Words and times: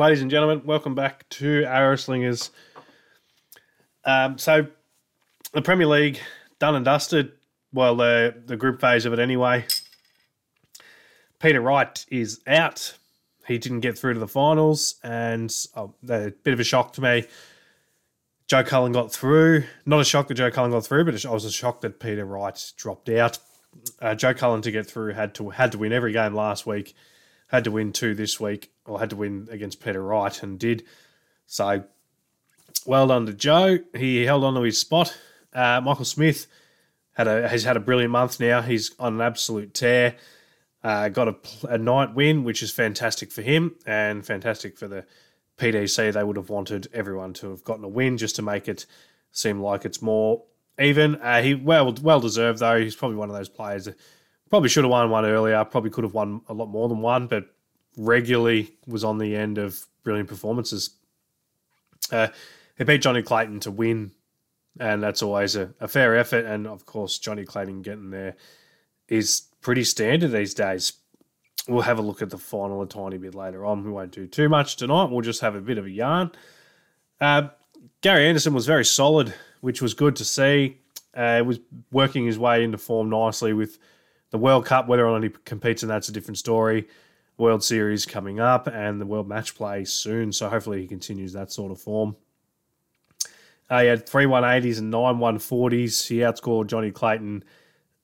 ladies 0.00 0.22
and 0.22 0.30
gentlemen. 0.30 0.62
Welcome 0.64 0.94
back 0.94 1.28
to 1.28 1.62
Arrow 1.64 1.94
Slingers. 1.94 2.50
Um, 4.06 4.38
so, 4.38 4.66
the 5.52 5.60
Premier 5.60 5.86
League 5.86 6.18
done 6.58 6.74
and 6.74 6.86
dusted. 6.86 7.32
Well, 7.74 7.96
the 7.96 8.34
the 8.46 8.56
group 8.56 8.80
phase 8.80 9.04
of 9.04 9.12
it 9.12 9.18
anyway. 9.18 9.66
Peter 11.38 11.60
Wright 11.60 12.02
is 12.08 12.40
out. 12.46 12.96
He 13.46 13.58
didn't 13.58 13.80
get 13.80 13.98
through 13.98 14.14
to 14.14 14.20
the 14.20 14.26
finals, 14.26 14.94
and 15.04 15.54
oh, 15.76 15.92
a 16.08 16.30
bit 16.30 16.54
of 16.54 16.60
a 16.60 16.64
shock 16.64 16.94
to 16.94 17.02
me. 17.02 17.26
Joe 18.48 18.64
Cullen 18.64 18.92
got 18.92 19.12
through. 19.12 19.64
Not 19.84 20.00
a 20.00 20.04
shock 20.04 20.28
that 20.28 20.34
Joe 20.34 20.50
Cullen 20.50 20.70
got 20.70 20.86
through, 20.86 21.04
but 21.04 21.26
I 21.26 21.30
was 21.30 21.44
a 21.44 21.52
shock 21.52 21.82
that 21.82 22.00
Peter 22.00 22.24
Wright 22.24 22.72
dropped 22.78 23.10
out. 23.10 23.38
Uh, 24.00 24.14
Joe 24.14 24.32
Cullen 24.32 24.62
to 24.62 24.70
get 24.70 24.86
through 24.86 25.12
had 25.12 25.34
to 25.34 25.50
had 25.50 25.72
to 25.72 25.78
win 25.78 25.92
every 25.92 26.12
game 26.12 26.34
last 26.34 26.66
week, 26.66 26.94
had 27.50 27.64
to 27.64 27.70
win 27.70 27.92
two 27.92 28.14
this 28.14 28.38
week, 28.38 28.70
or 28.86 29.00
had 29.00 29.10
to 29.10 29.16
win 29.16 29.48
against 29.50 29.82
Peter 29.82 30.02
Wright, 30.02 30.42
and 30.42 30.58
did. 30.58 30.84
So, 31.46 31.84
well 32.86 33.08
done 33.08 33.26
to 33.26 33.32
Joe. 33.32 33.78
He 33.96 34.24
held 34.24 34.44
on 34.44 34.54
to 34.54 34.62
his 34.62 34.78
spot. 34.78 35.16
Uh, 35.52 35.80
Michael 35.80 36.04
Smith 36.04 36.46
had 37.12 37.26
a 37.26 37.48
has 37.48 37.64
had 37.64 37.76
a 37.76 37.80
brilliant 37.80 38.12
month 38.12 38.38
now. 38.40 38.62
He's 38.62 38.92
on 38.98 39.14
an 39.14 39.20
absolute 39.20 39.74
tear. 39.74 40.16
Uh, 40.82 41.08
got 41.08 41.28
a, 41.28 41.36
a 41.68 41.76
night 41.76 42.14
win, 42.14 42.44
which 42.44 42.62
is 42.62 42.70
fantastic 42.70 43.30
for 43.30 43.42
him 43.42 43.74
and 43.84 44.24
fantastic 44.24 44.78
for 44.78 44.88
the 44.88 45.04
PDC. 45.58 46.14
They 46.14 46.24
would 46.24 46.36
have 46.36 46.48
wanted 46.48 46.88
everyone 46.94 47.34
to 47.34 47.50
have 47.50 47.64
gotten 47.64 47.84
a 47.84 47.88
win 47.88 48.16
just 48.16 48.36
to 48.36 48.42
make 48.42 48.66
it 48.66 48.86
seem 49.30 49.60
like 49.60 49.84
it's 49.84 50.00
more 50.00 50.44
even. 50.78 51.16
Uh, 51.16 51.42
he 51.42 51.54
well 51.54 51.92
well 52.00 52.20
deserved 52.20 52.60
though. 52.60 52.80
He's 52.80 52.96
probably 52.96 53.16
one 53.16 53.28
of 53.28 53.36
those 53.36 53.48
players 53.48 53.84
that 53.84 53.98
probably 54.50 54.68
should 54.68 54.84
have 54.84 54.90
won 54.90 55.10
one 55.10 55.24
earlier. 55.24 55.64
Probably 55.64 55.90
could 55.90 56.04
have 56.04 56.14
won 56.14 56.42
a 56.48 56.52
lot 56.52 56.66
more 56.66 56.88
than 56.88 56.98
one, 56.98 57.26
but 57.26 57.46
regularly 57.96 58.72
was 58.86 59.04
on 59.04 59.18
the 59.18 59.34
end 59.34 59.58
of 59.58 59.86
brilliant 60.02 60.28
performances. 60.28 60.90
Uh, 62.10 62.28
he 62.76 62.84
beat 62.84 63.02
Johnny 63.02 63.22
Clayton 63.22 63.60
to 63.60 63.70
win, 63.70 64.10
and 64.78 65.02
that's 65.02 65.22
always 65.22 65.56
a, 65.56 65.72
a 65.80 65.88
fair 65.88 66.16
effort. 66.16 66.44
And 66.44 66.66
of 66.66 66.84
course, 66.84 67.18
Johnny 67.18 67.44
Clayton 67.44 67.82
getting 67.82 68.10
there 68.10 68.36
is 69.08 69.42
pretty 69.60 69.84
standard 69.84 70.32
these 70.32 70.54
days. 70.54 70.94
We'll 71.68 71.82
have 71.82 71.98
a 71.98 72.02
look 72.02 72.22
at 72.22 72.30
the 72.30 72.38
final 72.38 72.82
a 72.82 72.86
tiny 72.86 73.18
bit 73.18 73.34
later 73.34 73.64
on. 73.64 73.84
We 73.84 73.90
won't 73.90 74.12
do 74.12 74.26
too 74.26 74.48
much 74.48 74.76
tonight. 74.76 75.10
We'll 75.10 75.20
just 75.20 75.42
have 75.42 75.54
a 75.54 75.60
bit 75.60 75.78
of 75.78 75.84
a 75.84 75.90
yarn. 75.90 76.32
Uh, 77.20 77.48
Gary 78.00 78.26
Anderson 78.26 78.54
was 78.54 78.66
very 78.66 78.84
solid, 78.84 79.34
which 79.60 79.82
was 79.82 79.94
good 79.94 80.16
to 80.16 80.24
see. 80.24 80.78
Uh, 81.14 81.42
was 81.44 81.60
working 81.92 82.24
his 82.24 82.38
way 82.38 82.64
into 82.64 82.78
form 82.78 83.10
nicely 83.10 83.52
with 83.52 83.78
the 84.30 84.38
World 84.38 84.66
Cup. 84.66 84.88
Whether 84.88 85.06
or 85.06 85.12
not 85.18 85.22
he 85.22 85.30
competes 85.44 85.82
in 85.82 85.88
that's 85.88 86.08
a 86.08 86.12
different 86.12 86.38
story. 86.38 86.88
World 87.36 87.64
Series 87.64 88.04
coming 88.04 88.38
up 88.38 88.66
and 88.66 89.00
the 89.00 89.06
World 89.06 89.28
Match 89.28 89.54
Play 89.54 89.84
soon. 89.84 90.32
So 90.32 90.48
hopefully 90.48 90.82
he 90.82 90.86
continues 90.86 91.32
that 91.32 91.50
sort 91.50 91.72
of 91.72 91.80
form. 91.80 92.16
Uh, 93.70 93.82
he 93.82 93.86
had 93.86 94.06
three 94.06 94.26
180s 94.26 94.78
and 94.78 94.90
nine 94.90 95.16
140s. 95.16 96.06
He 96.06 96.18
outscored 96.18 96.66
Johnny 96.66 96.90
Clayton 96.90 97.44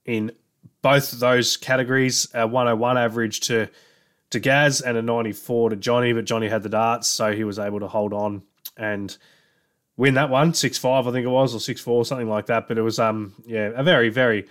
in 0.04 0.32
both 0.80 1.12
of 1.12 1.18
those 1.18 1.56
categories, 1.56 2.28
a 2.32 2.46
101 2.46 2.96
average 2.96 3.40
to 3.40 3.68
to 4.30 4.40
Gaz 4.40 4.80
and 4.80 4.96
a 4.96 5.02
94 5.02 5.70
to 5.70 5.76
Johnny, 5.76 6.12
but 6.12 6.24
Johnny 6.24 6.48
had 6.48 6.64
the 6.64 6.68
darts, 6.68 7.06
so 7.06 7.32
he 7.32 7.44
was 7.44 7.60
able 7.60 7.78
to 7.78 7.86
hold 7.86 8.12
on 8.12 8.42
and 8.76 9.16
win 9.96 10.14
that 10.14 10.30
one, 10.30 10.52
6-5 10.52 11.06
I 11.06 11.12
think 11.12 11.24
it 11.24 11.30
was, 11.30 11.54
or 11.54 11.58
6-4, 11.58 12.04
something 12.04 12.28
like 12.28 12.46
that. 12.46 12.66
But 12.66 12.76
it 12.76 12.82
was 12.82 12.98
um 12.98 13.34
yeah, 13.46 13.70
a 13.74 13.82
very, 13.82 14.08
very, 14.08 14.46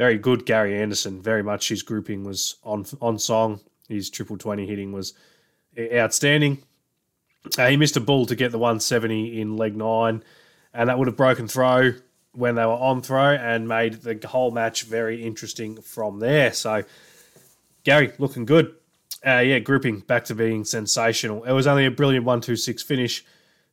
very 0.00 0.16
good 0.16 0.46
Gary 0.46 0.80
Anderson. 0.80 1.20
Very 1.20 1.42
much 1.42 1.68
his 1.68 1.82
grouping 1.82 2.24
was 2.24 2.56
on 2.64 2.86
on 3.02 3.18
song. 3.18 3.60
His 3.86 4.08
triple 4.08 4.38
20 4.38 4.66
hitting 4.66 4.92
was 4.92 5.12
outstanding. 5.78 6.62
Uh, 7.58 7.68
he 7.68 7.76
missed 7.76 7.98
a 7.98 8.00
ball 8.00 8.24
to 8.24 8.34
get 8.34 8.50
the 8.50 8.58
170 8.58 9.38
in 9.38 9.58
leg 9.58 9.76
nine, 9.76 10.24
and 10.72 10.88
that 10.88 10.98
would 10.98 11.06
have 11.06 11.18
broken 11.18 11.46
throw 11.46 11.92
when 12.32 12.54
they 12.54 12.64
were 12.64 12.72
on 12.72 13.02
throw 13.02 13.34
and 13.34 13.68
made 13.68 14.00
the 14.00 14.18
whole 14.26 14.50
match 14.50 14.84
very 14.84 15.22
interesting 15.22 15.82
from 15.82 16.18
there. 16.18 16.54
So, 16.54 16.82
Gary 17.84 18.10
looking 18.16 18.46
good. 18.46 18.74
Uh, 19.26 19.40
yeah, 19.40 19.58
grouping 19.58 20.00
back 20.00 20.24
to 20.24 20.34
being 20.34 20.64
sensational. 20.64 21.44
It 21.44 21.52
was 21.52 21.66
only 21.66 21.84
a 21.84 21.90
brilliant 21.90 22.24
1 22.24 22.40
2 22.40 22.56
6 22.56 22.82
finish 22.82 23.22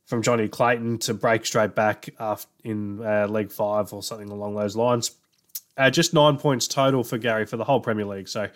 from 0.04 0.20
Johnny 0.20 0.46
Clayton 0.46 0.98
to 0.98 1.14
break 1.14 1.46
straight 1.46 1.74
back 1.74 2.10
in 2.64 3.02
uh, 3.02 3.26
leg 3.28 3.50
five 3.50 3.94
or 3.94 4.02
something 4.02 4.28
along 4.28 4.56
those 4.56 4.76
lines. 4.76 5.12
Uh, 5.78 5.88
just 5.88 6.12
nine 6.12 6.36
points 6.36 6.66
total 6.66 7.04
for 7.04 7.16
Gary 7.16 7.46
for 7.46 7.56
the 7.56 7.64
whole 7.64 7.80
Premier 7.80 8.04
League. 8.04 8.28
So, 8.28 8.48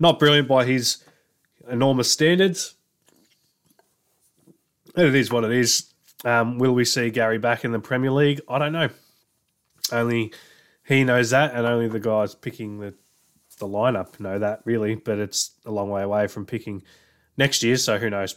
not 0.00 0.18
brilliant 0.18 0.48
by 0.48 0.64
his 0.64 1.04
enormous 1.68 2.10
standards. 2.10 2.74
It 4.96 5.14
is 5.14 5.30
what 5.30 5.44
it 5.44 5.52
is. 5.52 5.92
Um, 6.24 6.58
will 6.58 6.72
we 6.72 6.86
see 6.86 7.10
Gary 7.10 7.36
back 7.38 7.64
in 7.64 7.72
the 7.72 7.78
Premier 7.78 8.10
League? 8.10 8.40
I 8.48 8.58
don't 8.58 8.72
know. 8.72 8.88
Only 9.92 10.32
he 10.84 11.04
knows 11.04 11.30
that, 11.30 11.54
and 11.54 11.66
only 11.66 11.88
the 11.88 12.00
guys 12.00 12.34
picking 12.34 12.80
the 12.80 12.94
the 13.58 13.66
lineup 13.66 14.18
know 14.18 14.38
that 14.38 14.62
really. 14.64 14.94
But 14.94 15.18
it's 15.18 15.50
a 15.66 15.70
long 15.70 15.90
way 15.90 16.02
away 16.02 16.26
from 16.26 16.46
picking 16.46 16.82
next 17.36 17.62
year, 17.62 17.76
so 17.76 17.98
who 17.98 18.08
knows? 18.08 18.36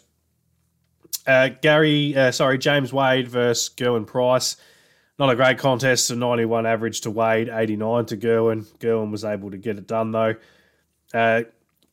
Uh, 1.26 1.50
Gary, 1.62 2.16
uh, 2.16 2.32
sorry, 2.32 2.58
James 2.58 2.92
Wade 2.92 3.28
versus 3.28 3.74
Gerwyn 3.76 4.06
Price. 4.06 4.58
Not 5.20 5.30
a 5.30 5.36
great 5.36 5.58
contest. 5.58 6.10
A 6.10 6.16
91 6.16 6.66
average 6.66 7.02
to 7.02 7.12
Wade, 7.12 7.50
89 7.50 8.06
to 8.06 8.18
Gerwyn. 8.18 8.66
Gerwyn 8.80 9.12
was 9.12 9.26
able 9.26 9.52
to 9.52 9.58
get 9.58 9.78
it 9.78 9.86
done 9.86 10.12
though. 10.12 10.36
Uh, 11.14 11.44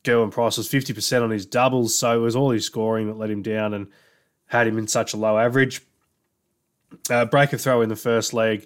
Gerwyn 0.03 0.31
Price 0.31 0.57
was 0.57 0.69
50% 0.69 1.21
on 1.21 1.31
his 1.31 1.45
doubles, 1.45 1.93
so 1.93 2.17
it 2.17 2.21
was 2.21 2.35
all 2.35 2.51
his 2.51 2.65
scoring 2.65 3.07
that 3.07 3.17
let 3.17 3.29
him 3.29 3.41
down 3.41 3.73
and 3.73 3.87
had 4.45 4.65
him 4.65 4.77
in 4.77 4.87
such 4.87 5.13
a 5.13 5.17
low 5.17 5.37
average. 5.37 5.81
Uh, 7.09 7.25
break 7.25 7.51
a 7.51 7.57
throw 7.57 7.81
in 7.81 7.89
the 7.89 7.95
first 7.97 8.33
leg 8.33 8.65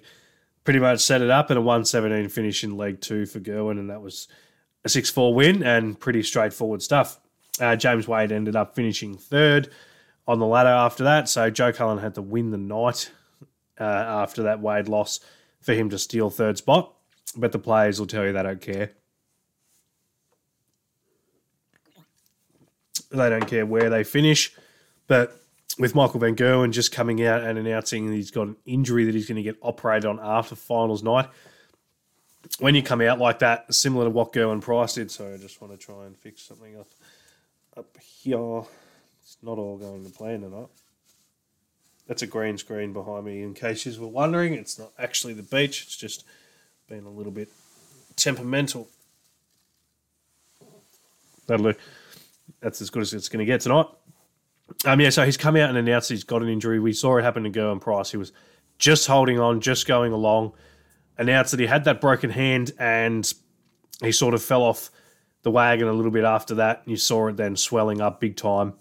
pretty 0.64 0.78
much 0.78 1.00
set 1.00 1.22
it 1.22 1.30
up 1.30 1.50
and 1.50 1.58
a 1.58 1.60
117 1.60 2.28
finish 2.28 2.62
in 2.62 2.76
leg 2.76 3.00
two 3.00 3.26
for 3.26 3.40
Gerwyn, 3.40 3.78
and 3.78 3.90
that 3.90 4.02
was 4.02 4.28
a 4.84 4.88
6 4.88 5.10
4 5.10 5.34
win 5.34 5.62
and 5.62 5.98
pretty 5.98 6.22
straightforward 6.22 6.82
stuff. 6.82 7.18
Uh, 7.60 7.76
James 7.76 8.08
Wade 8.08 8.32
ended 8.32 8.56
up 8.56 8.74
finishing 8.74 9.16
third 9.16 9.70
on 10.26 10.38
the 10.38 10.46
ladder 10.46 10.70
after 10.70 11.04
that, 11.04 11.28
so 11.28 11.50
Joe 11.50 11.72
Cullen 11.72 11.98
had 11.98 12.14
to 12.14 12.22
win 12.22 12.50
the 12.50 12.58
night 12.58 13.10
uh, 13.82 14.22
after 14.22 14.44
that 14.44 14.60
Wade 14.60 14.88
loss 14.88 15.20
for 15.60 15.74
him 15.74 15.90
to 15.90 15.98
steal 15.98 16.30
third 16.30 16.58
spot. 16.58 16.94
But 17.36 17.52
the 17.52 17.58
players 17.58 17.98
will 17.98 18.06
tell 18.06 18.24
you 18.24 18.32
they 18.32 18.42
don't 18.42 18.60
care. 18.60 18.90
They 23.10 23.28
don't 23.28 23.46
care 23.46 23.66
where 23.66 23.90
they 23.90 24.04
finish. 24.04 24.54
But 25.06 25.36
with 25.78 25.94
Michael 25.94 26.20
Van 26.20 26.36
Gerwen 26.36 26.70
just 26.70 26.92
coming 26.92 27.24
out 27.24 27.42
and 27.42 27.58
announcing 27.58 28.12
he's 28.12 28.30
got 28.30 28.48
an 28.48 28.56
injury 28.66 29.04
that 29.04 29.14
he's 29.14 29.26
going 29.26 29.36
to 29.36 29.42
get 29.42 29.56
operated 29.62 30.06
on 30.06 30.20
after 30.22 30.54
finals 30.54 31.02
night. 31.02 31.28
When 32.58 32.74
you 32.74 32.82
come 32.82 33.00
out 33.00 33.18
like 33.18 33.38
that, 33.38 33.72
similar 33.72 34.04
to 34.04 34.10
what 34.10 34.32
Gerwyn 34.32 34.60
Price 34.60 34.94
did, 34.94 35.10
so 35.10 35.32
I 35.32 35.36
just 35.36 35.60
want 35.60 35.72
to 35.72 35.78
try 35.78 36.04
and 36.06 36.16
fix 36.16 36.42
something 36.42 36.78
up 36.78 36.88
up 37.76 37.96
here. 37.98 38.62
It's 39.22 39.38
not 39.42 39.58
all 39.58 39.78
going 39.78 40.04
to 40.04 40.10
plan 40.10 40.42
tonight. 40.42 40.68
That's 42.06 42.22
a 42.22 42.26
green 42.26 42.58
screen 42.58 42.92
behind 42.92 43.24
me. 43.24 43.42
In 43.42 43.54
case 43.54 43.86
you 43.86 44.00
were 44.00 44.08
wondering, 44.08 44.54
it's 44.54 44.78
not 44.78 44.92
actually 44.98 45.34
the 45.34 45.42
beach. 45.42 45.84
It's 45.84 45.96
just 45.96 46.24
been 46.88 47.04
a 47.04 47.10
little 47.10 47.32
bit 47.32 47.50
temperamental. 48.16 48.88
That'll. 51.46 51.74
That's 52.60 52.80
as 52.80 52.90
good 52.90 53.02
as 53.02 53.12
it's 53.12 53.28
going 53.28 53.38
to 53.38 53.44
get 53.44 53.60
tonight. 53.60 53.86
Um, 54.84 55.00
yeah, 55.00 55.10
so 55.10 55.24
he's 55.24 55.36
come 55.36 55.56
out 55.56 55.68
and 55.68 55.78
announced 55.78 56.08
he's 56.08 56.24
got 56.24 56.42
an 56.42 56.48
injury. 56.48 56.80
We 56.80 56.92
saw 56.92 57.16
it 57.16 57.22
happen 57.22 57.44
to 57.44 57.50
Gerwyn 57.50 57.80
Price. 57.80 58.10
He 58.10 58.16
was 58.16 58.32
just 58.78 59.06
holding 59.06 59.38
on, 59.38 59.60
just 59.60 59.86
going 59.86 60.12
along. 60.12 60.52
Announced 61.18 61.50
that 61.50 61.60
he 61.60 61.66
had 61.66 61.84
that 61.84 62.00
broken 62.00 62.30
hand 62.30 62.72
and 62.78 63.32
he 64.02 64.12
sort 64.12 64.34
of 64.34 64.42
fell 64.42 64.62
off 64.62 64.90
the 65.42 65.50
wagon 65.50 65.88
a 65.88 65.92
little 65.92 66.10
bit 66.10 66.24
after 66.24 66.54
that. 66.56 66.82
You 66.86 66.96
saw 66.96 67.28
it 67.28 67.36
then 67.36 67.56
swelling 67.56 68.00
up 68.00 68.20
big 68.20 68.36
time. 68.36 68.74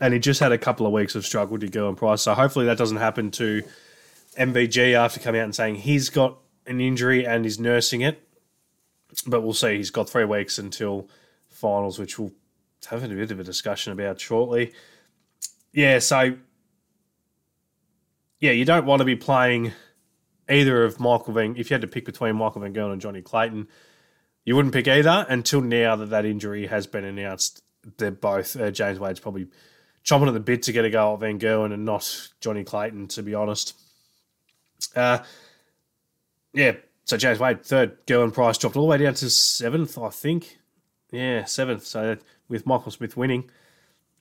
And 0.00 0.14
he 0.14 0.20
just 0.20 0.40
had 0.40 0.52
a 0.52 0.58
couple 0.58 0.86
of 0.86 0.92
weeks 0.92 1.14
of 1.14 1.26
struggle 1.26 1.58
to 1.58 1.66
Gerwyn 1.66 1.96
Price. 1.96 2.22
So 2.22 2.34
hopefully 2.34 2.66
that 2.66 2.78
doesn't 2.78 2.96
happen 2.96 3.30
to 3.32 3.62
MVG 4.38 4.94
after 4.94 5.20
coming 5.20 5.40
out 5.40 5.44
and 5.44 5.54
saying 5.54 5.76
he's 5.76 6.08
got 6.08 6.38
an 6.66 6.80
injury 6.80 7.26
and 7.26 7.44
he's 7.44 7.58
nursing 7.58 8.00
it 8.00 8.26
but 9.26 9.42
we'll 9.42 9.54
see. 9.54 9.76
He's 9.76 9.90
got 9.90 10.08
three 10.08 10.24
weeks 10.24 10.58
until 10.58 11.08
finals, 11.48 11.98
which 11.98 12.18
we'll 12.18 12.32
have 12.88 13.02
a 13.02 13.08
bit 13.08 13.30
of 13.30 13.40
a 13.40 13.44
discussion 13.44 13.92
about 13.92 14.20
shortly. 14.20 14.72
Yeah, 15.72 15.98
so 15.98 16.36
yeah, 18.38 18.52
you 18.52 18.64
don't 18.64 18.86
want 18.86 19.00
to 19.00 19.04
be 19.04 19.16
playing 19.16 19.72
either 20.48 20.84
of 20.84 20.98
Michael 20.98 21.34
Van. 21.34 21.56
If 21.56 21.70
you 21.70 21.74
had 21.74 21.82
to 21.82 21.88
pick 21.88 22.04
between 22.04 22.36
Michael 22.36 22.62
Van 22.62 22.72
Gerwen 22.72 22.92
and 22.92 23.00
Johnny 23.00 23.22
Clayton, 23.22 23.68
you 24.44 24.56
wouldn't 24.56 24.74
pick 24.74 24.88
either 24.88 25.26
until 25.28 25.60
now 25.60 25.96
that 25.96 26.10
that 26.10 26.24
injury 26.24 26.66
has 26.66 26.86
been 26.86 27.04
announced. 27.04 27.62
They're 27.98 28.10
both 28.10 28.58
uh, 28.58 28.70
James 28.70 28.98
Wade's 28.98 29.20
probably 29.20 29.48
chomping 30.04 30.28
at 30.28 30.34
the 30.34 30.40
bit 30.40 30.62
to 30.64 30.72
get 30.72 30.84
a 30.84 30.90
go 30.90 31.14
at 31.14 31.20
Van 31.20 31.38
Gerwen 31.38 31.72
and 31.72 31.84
not 31.84 32.28
Johnny 32.40 32.64
Clayton, 32.64 33.08
to 33.08 33.22
be 33.22 33.34
honest. 33.34 33.76
Uh, 34.96 35.18
yeah, 36.52 36.72
so 37.04 37.16
James 37.16 37.38
Wade 37.38 37.64
third, 37.64 38.06
Gerwyn 38.06 38.32
Price 38.32 38.58
dropped 38.58 38.76
all 38.76 38.84
the 38.84 38.90
way 38.90 38.98
down 38.98 39.14
to 39.14 39.30
seventh, 39.30 39.98
I 39.98 40.10
think. 40.10 40.58
Yeah, 41.10 41.44
seventh. 41.44 41.84
So 41.84 42.16
with 42.48 42.66
Michael 42.66 42.92
Smith 42.92 43.16
winning, 43.16 43.50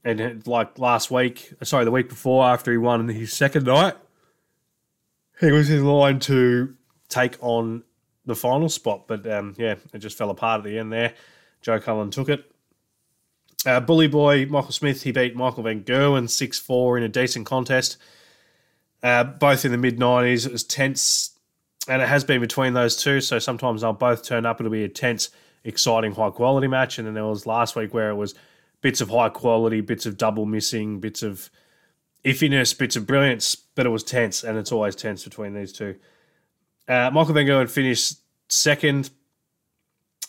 and 0.03 0.45
like 0.47 0.79
last 0.79 1.11
week, 1.11 1.53
sorry, 1.63 1.85
the 1.85 1.91
week 1.91 2.09
before, 2.09 2.45
after 2.45 2.71
he 2.71 2.77
won 2.77 3.07
his 3.07 3.33
second 3.33 3.65
night, 3.65 3.95
he 5.39 5.51
was 5.51 5.69
in 5.69 5.85
line 5.85 6.19
to 6.21 6.75
take 7.09 7.37
on 7.41 7.83
the 8.25 8.35
final 8.35 8.69
spot. 8.69 9.07
But 9.07 9.29
um, 9.31 9.55
yeah, 9.57 9.75
it 9.93 9.99
just 9.99 10.17
fell 10.17 10.29
apart 10.29 10.59
at 10.59 10.63
the 10.63 10.79
end 10.79 10.91
there. 10.91 11.13
Joe 11.61 11.79
Cullen 11.79 12.11
took 12.11 12.29
it. 12.29 12.48
Uh, 13.65 13.79
bully 13.79 14.07
boy 14.07 14.45
Michael 14.45 14.71
Smith, 14.71 15.03
he 15.03 15.11
beat 15.11 15.35
Michael 15.35 15.63
Van 15.63 15.83
Gerwen 15.83 16.29
6 16.29 16.59
4 16.59 16.97
in 16.97 17.03
a 17.03 17.09
decent 17.09 17.45
contest. 17.45 17.97
Uh, 19.01 19.23
both 19.23 19.63
in 19.63 19.71
the 19.71 19.77
mid 19.77 19.97
90s. 19.97 20.45
It 20.45 20.51
was 20.51 20.63
tense, 20.63 21.31
and 21.87 22.01
it 22.01 22.07
has 22.07 22.23
been 22.23 22.41
between 22.41 22.73
those 22.73 23.01
two. 23.01 23.21
So 23.21 23.39
sometimes 23.39 23.81
they'll 23.81 23.93
both 23.93 24.23
turn 24.23 24.45
up. 24.45 24.59
It'll 24.59 24.71
be 24.71 24.83
a 24.83 24.89
tense, 24.89 25.29
exciting, 25.63 26.13
high 26.13 26.31
quality 26.31 26.67
match. 26.67 26.97
And 26.97 27.07
then 27.07 27.13
there 27.13 27.25
was 27.25 27.45
last 27.45 27.75
week 27.75 27.93
where 27.93 28.09
it 28.09 28.15
was 28.15 28.35
bits 28.81 29.01
of 29.01 29.09
high 29.09 29.29
quality, 29.29 29.81
bits 29.81 30.05
of 30.05 30.17
double 30.17 30.45
missing, 30.45 30.99
bits 30.99 31.23
of 31.23 31.49
iffiness, 32.23 32.77
bits 32.77 32.95
of 32.95 33.07
brilliance, 33.07 33.55
but 33.55 33.85
it 33.85 33.89
was 33.89 34.03
tense, 34.03 34.43
and 34.43 34.57
it's 34.57 34.71
always 34.71 34.95
tense 34.95 35.23
between 35.23 35.53
these 35.53 35.71
two. 35.71 35.95
Uh, 36.87 37.09
Michael 37.13 37.33
Van 37.33 37.45
Gerwen 37.45 37.69
finished 37.69 38.19
second, 38.49 39.09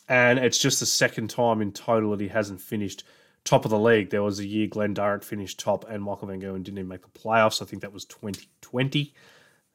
and 0.08 0.38
it's 0.38 0.58
just 0.58 0.80
the 0.80 0.86
second 0.86 1.30
time 1.30 1.60
in 1.60 1.72
total 1.72 2.12
that 2.12 2.20
he 2.20 2.28
hasn't 2.28 2.60
finished 2.60 3.02
top 3.44 3.64
of 3.64 3.70
the 3.70 3.78
league. 3.78 4.10
There 4.10 4.22
was 4.22 4.38
a 4.38 4.46
year 4.46 4.66
Glenn 4.66 4.94
Durrant 4.94 5.24
finished 5.24 5.58
top, 5.58 5.84
and 5.88 6.02
Michael 6.02 6.28
Van 6.28 6.40
Gerwen 6.40 6.62
didn't 6.62 6.78
even 6.78 6.88
make 6.88 7.02
the 7.02 7.18
playoffs. 7.18 7.62
I 7.62 7.64
think 7.64 7.82
that 7.82 7.92
was 7.92 8.04
2020. 8.04 9.12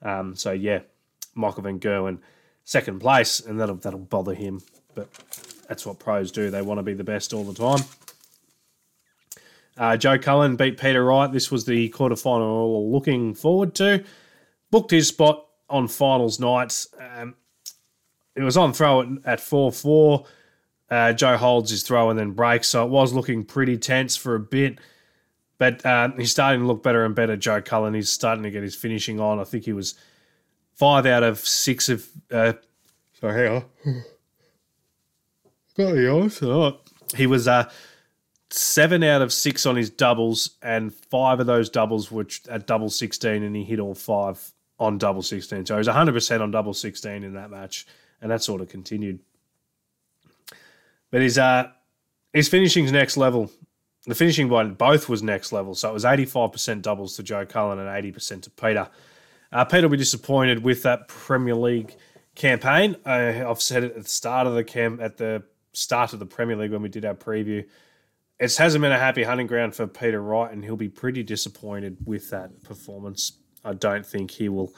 Um, 0.01 0.35
so 0.35 0.51
yeah, 0.51 0.81
Michael 1.33 1.63
Van 1.63 1.79
Gerwen 1.79 2.19
second 2.63 2.99
place, 2.99 3.39
and 3.39 3.59
that'll 3.59 3.75
that'll 3.75 3.99
bother 3.99 4.33
him. 4.33 4.61
But 4.93 5.09
that's 5.67 5.85
what 5.85 5.99
pros 5.99 6.31
do. 6.31 6.49
They 6.49 6.61
want 6.61 6.79
to 6.79 6.83
be 6.83 6.93
the 6.93 7.03
best 7.03 7.33
all 7.33 7.43
the 7.43 7.53
time. 7.53 7.85
Uh, 9.77 9.97
Joe 9.97 10.17
Cullen 10.17 10.55
beat 10.55 10.79
Peter 10.79 11.03
Wright. 11.03 11.31
This 11.31 11.51
was 11.51 11.65
the 11.65 11.89
quarterfinal 11.89 12.41
all 12.41 12.91
looking 12.91 13.33
forward 13.33 13.75
to. 13.75 14.03
Booked 14.71 14.91
his 14.91 15.09
spot 15.09 15.45
on 15.69 15.87
finals 15.87 16.39
night. 16.39 16.85
Um, 16.99 17.35
it 18.35 18.41
was 18.41 18.57
on 18.57 18.73
throw 18.73 19.17
at 19.25 19.39
4 19.39 19.71
4. 19.71 20.25
Uh, 20.89 21.13
Joe 21.13 21.37
holds 21.37 21.71
his 21.71 21.83
throw 21.83 22.09
and 22.09 22.19
then 22.19 22.31
breaks, 22.31 22.67
so 22.67 22.85
it 22.85 22.89
was 22.89 23.13
looking 23.13 23.43
pretty 23.43 23.77
tense 23.77 24.15
for 24.15 24.35
a 24.35 24.39
bit. 24.39 24.79
But 25.57 25.85
uh, 25.85 26.09
he's 26.17 26.31
starting 26.31 26.61
to 26.61 26.67
look 26.67 26.83
better 26.83 27.05
and 27.05 27.15
better, 27.15 27.37
Joe 27.37 27.61
Cullen. 27.61 27.93
He's 27.93 28.11
starting 28.11 28.43
to 28.43 28.51
get 28.51 28.61
his 28.61 28.75
finishing 28.75 29.19
on. 29.19 29.39
I 29.39 29.45
think 29.45 29.63
he 29.63 29.73
was 29.73 29.95
five 30.73 31.05
out 31.05 31.23
of 31.23 31.39
six 31.39 31.89
of. 31.89 32.07
Uh, 32.31 32.53
sorry, 33.19 33.47
hang 33.47 33.63
on. 33.85 34.03
Got 35.77 35.93
the 35.93 36.09
answer. 36.09 36.73
He 37.17 37.27
was 37.27 37.47
uh, 37.47 37.69
seven 38.49 39.03
out 39.03 39.21
of 39.21 39.31
six 39.33 39.65
on 39.65 39.75
his 39.75 39.89
doubles, 39.89 40.51
and 40.61 40.93
five 40.93 41.39
of 41.39 41.47
those 41.47 41.69
doubles 41.69 42.11
were 42.11 42.27
at 42.49 42.67
double 42.67 42.89
16, 42.89 43.43
and 43.43 43.55
he 43.55 43.63
hit 43.63 43.79
all 43.79 43.95
five 43.95 44.51
on 44.79 44.97
double 44.97 45.21
16. 45.21 45.65
So 45.65 45.75
he 45.75 45.77
was 45.77 45.87
100% 45.87 46.41
on 46.41 46.51
double 46.51 46.73
16 46.73 47.23
in 47.23 47.33
that 47.33 47.49
match, 47.49 47.85
and 48.21 48.31
that 48.31 48.43
sort 48.43 48.61
of 48.61 48.69
continued. 48.69 49.19
But 51.15 51.21
his, 51.21 51.37
uh, 51.37 51.69
his 52.33 52.49
finishing's 52.49 52.91
next 52.91 53.15
level. 53.15 53.49
The 54.05 54.15
finishing 54.15 54.49
by 54.49 54.65
both 54.65 55.07
was 55.07 55.23
next 55.23 55.53
level. 55.53 55.73
So 55.73 55.89
it 55.89 55.93
was 55.93 56.03
85% 56.03 56.81
doubles 56.81 57.15
to 57.15 57.23
Joe 57.23 57.45
Cullen 57.45 57.79
and 57.79 57.87
80% 57.87 58.41
to 58.41 58.49
Peter. 58.49 58.89
Uh, 59.49 59.63
Peter 59.63 59.83
will 59.83 59.91
be 59.91 59.97
disappointed 59.97 60.61
with 60.61 60.83
that 60.83 61.07
Premier 61.07 61.55
League 61.55 61.95
campaign. 62.35 62.97
Uh, 63.05 63.49
I've 63.49 63.61
said 63.61 63.85
it 63.85 63.95
at 63.95 64.03
the 64.03 64.09
start 64.09 64.45
of 64.45 64.55
the 64.55 64.65
camp, 64.65 65.01
at 65.01 65.15
the 65.15 65.43
start 65.71 66.11
of 66.11 66.19
the 66.19 66.25
Premier 66.25 66.57
League 66.57 66.71
when 66.71 66.81
we 66.81 66.89
did 66.89 67.05
our 67.05 67.15
preview 67.15 67.63
it 68.37 68.57
hasn't 68.57 68.81
been 68.81 68.91
a 68.91 68.99
happy 68.99 69.23
hunting 69.23 69.47
ground 69.47 69.73
for 69.73 69.87
Peter 69.87 70.21
Wright, 70.21 70.51
and 70.51 70.61
he'll 70.61 70.75
be 70.75 70.89
pretty 70.89 71.23
disappointed 71.23 71.97
with 72.05 72.29
that 72.31 72.63
performance. 72.63 73.31
I 73.63 73.75
don't 73.75 74.05
think 74.05 74.31
he 74.31 74.49
will 74.49 74.73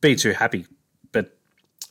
be 0.00 0.14
too 0.14 0.32
happy, 0.32 0.66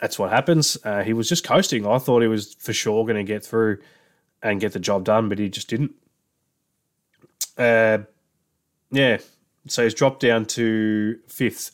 that's 0.02 0.18
what 0.18 0.32
happens. 0.32 0.78
Uh, 0.84 1.04
he 1.04 1.14
was 1.14 1.30
just 1.30 1.46
coasting. 1.46 1.86
I 1.86 2.00
thought 2.00 2.24
he 2.24 2.28
was 2.28 2.56
for 2.56 2.74
sure 2.74 3.06
going 3.06 3.18
to 3.18 3.24
get 3.24 3.46
through 3.46 3.78
and 4.42 4.60
get 4.60 4.74
the 4.74 4.80
job 4.80 5.06
done, 5.06 5.30
but 5.30 5.38
he 5.38 5.48
just 5.48 5.70
didn't. 5.70 5.92
Uh, 7.56 8.00
yeah, 8.90 9.20
so 9.68 9.84
he's 9.84 9.94
dropped 9.94 10.20
down 10.20 10.46
to 10.46 11.20
fifth 11.28 11.70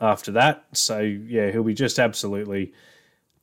after 0.00 0.30
that. 0.32 0.64
So 0.72 1.00
yeah, 1.00 1.50
he'll 1.50 1.64
be 1.64 1.74
just 1.74 1.98
absolutely 1.98 2.72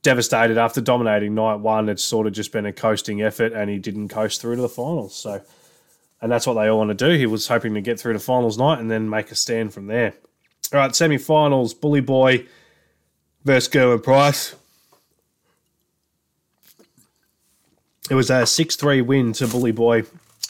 devastated 0.02 0.56
after 0.56 0.80
dominating 0.80 1.34
night 1.34 1.56
one. 1.56 1.90
It's 1.90 2.02
sort 2.02 2.26
of 2.26 2.32
just 2.32 2.50
been 2.50 2.64
a 2.64 2.72
coasting 2.72 3.20
effort, 3.20 3.52
and 3.52 3.68
he 3.68 3.78
didn't 3.78 4.08
coast 4.08 4.40
through 4.40 4.56
to 4.56 4.62
the 4.62 4.70
finals. 4.70 5.14
So, 5.14 5.42
and 6.22 6.32
that's 6.32 6.46
what 6.46 6.54
they 6.54 6.68
all 6.68 6.78
want 6.78 6.96
to 6.98 7.10
do. 7.10 7.18
He 7.18 7.26
was 7.26 7.48
hoping 7.48 7.74
to 7.74 7.82
get 7.82 8.00
through 8.00 8.14
to 8.14 8.18
finals 8.18 8.56
night 8.56 8.78
and 8.78 8.90
then 8.90 9.10
make 9.10 9.30
a 9.30 9.34
stand 9.34 9.74
from 9.74 9.86
there. 9.86 10.14
All 10.72 10.80
right, 10.80 10.96
semi-finals: 10.96 11.74
Bully 11.74 12.00
Boy 12.00 12.46
versus 13.44 13.72
Gerwyn 13.72 14.02
Price. 14.02 14.54
It 18.10 18.14
was 18.14 18.30
a 18.30 18.46
six-three 18.46 19.02
win 19.02 19.32
to 19.34 19.46
Bully 19.46 19.72
Boy, 19.72 20.02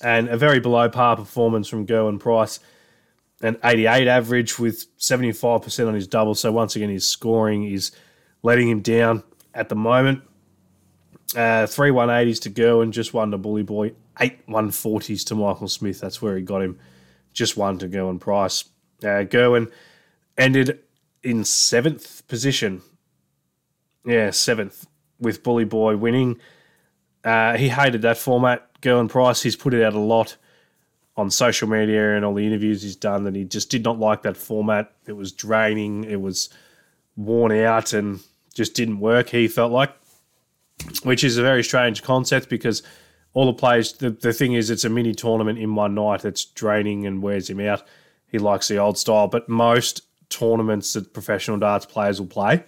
and 0.03 0.29
a 0.29 0.37
very 0.37 0.61
below 0.61 0.89
par 0.89 1.17
performance 1.17 1.69
from 1.69 1.87
Gerwyn 1.87 2.19
Price. 2.19 2.59
An 3.43 3.57
88 3.65 4.07
average 4.07 4.59
with 4.59 4.87
75% 4.99 5.89
on 5.89 5.95
his 5.95 6.07
double. 6.07 6.35
So 6.35 6.53
once 6.53 6.77
again, 6.77 6.91
his 6.91 7.07
scoring 7.07 7.65
is 7.65 7.91
letting 8.43 8.69
him 8.69 8.81
down 8.81 9.23
at 9.55 9.71
the 9.71 9.75
moment. 9.75 10.23
Uh, 11.35 11.67
three 11.67 11.91
180s 11.91 12.41
to 12.43 12.51
Gerwyn, 12.51 12.91
just 12.91 13.15
one 13.15 13.31
to 13.31 13.39
Bully 13.39 13.63
Boy. 13.63 13.93
Eight 14.21 14.47
140s 14.47 15.25
to 15.27 15.35
Michael 15.35 15.69
Smith. 15.69 16.01
That's 16.01 16.21
where 16.21 16.37
he 16.37 16.43
got 16.43 16.61
him. 16.61 16.79
Just 17.33 17.57
one 17.57 17.79
to 17.79 17.89
Gerwyn 17.89 18.21
Price. 18.21 18.65
Uh, 19.03 19.25
Gerwyn 19.25 19.71
ended 20.37 20.81
in 21.23 21.45
seventh 21.45 22.27
position. 22.29 22.83
Yeah, 24.05 24.31
seventh 24.31 24.87
with 25.19 25.43
Bully 25.43 25.65
Boy 25.65 25.97
winning. 25.97 26.41
Uh, 27.25 27.57
he 27.57 27.69
hated 27.69 28.03
that 28.03 28.19
format. 28.19 28.67
Gerwyn 28.81 29.09
Price, 29.09 29.43
he's 29.43 29.57
put 29.57 29.75
it 29.75 29.83
out 29.83 29.93
a 29.93 29.99
lot 29.99 30.37
on 31.17 31.31
social 31.31 31.69
media 31.69 32.17
and 32.17 32.25
all 32.25 32.33
the 32.33 32.47
interviews 32.47 32.83
he's 32.83 32.97
done 32.97 33.25
that 33.25 33.35
he 33.35 33.45
just 33.45 33.71
did 33.71 33.85
not 33.85 33.99
like 33.99 34.23
that 34.23 34.37
format. 34.37 34.93
It 35.07 35.13
was 35.13 35.33
draining. 35.33 36.05
It 36.05 36.21
was 36.21 36.49
worn 37.17 37.53
out 37.53 37.93
and 37.93 38.21
just 38.55 38.75
didn't 38.75 39.01
work, 39.01 39.29
he 39.29 39.49
felt 39.49 39.73
like, 39.73 39.95
which 41.03 41.23
is 41.23 41.37
a 41.37 41.43
very 41.43 41.63
strange 41.63 42.03
concept 42.03 42.49
because 42.49 42.83
all 43.33 43.47
the 43.47 43.53
players, 43.53 43.93
the, 43.95 44.11
the 44.11 44.33
thing 44.33 44.55
is, 44.55 44.71
it's 44.71 44.85
a 44.85 44.89
mini 44.89 45.15
tournament 45.15 45.59
in 45.59 45.75
one 45.75 45.95
night. 45.95 46.25
It's 46.25 46.45
draining 46.45 47.07
and 47.07 47.23
wears 47.23 47.49
him 47.49 47.61
out. 47.61 47.83
He 48.27 48.39
likes 48.39 48.69
the 48.69 48.79
old 48.79 48.99
style, 48.99 49.29
but 49.29 49.49
most 49.49 50.03
tournaments 50.31 50.95
that 50.95 51.13
professional 51.13 51.59
darts 51.59 51.85
players 51.85 52.21
will 52.21 52.29
play 52.29 52.65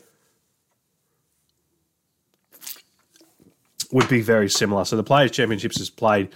would 3.93 4.09
be 4.09 4.21
very 4.21 4.49
similar. 4.49 4.85
So 4.85 4.97
the 4.97 5.03
Players 5.03 5.31
Championships 5.31 5.79
has 5.79 5.91
played 5.91 6.31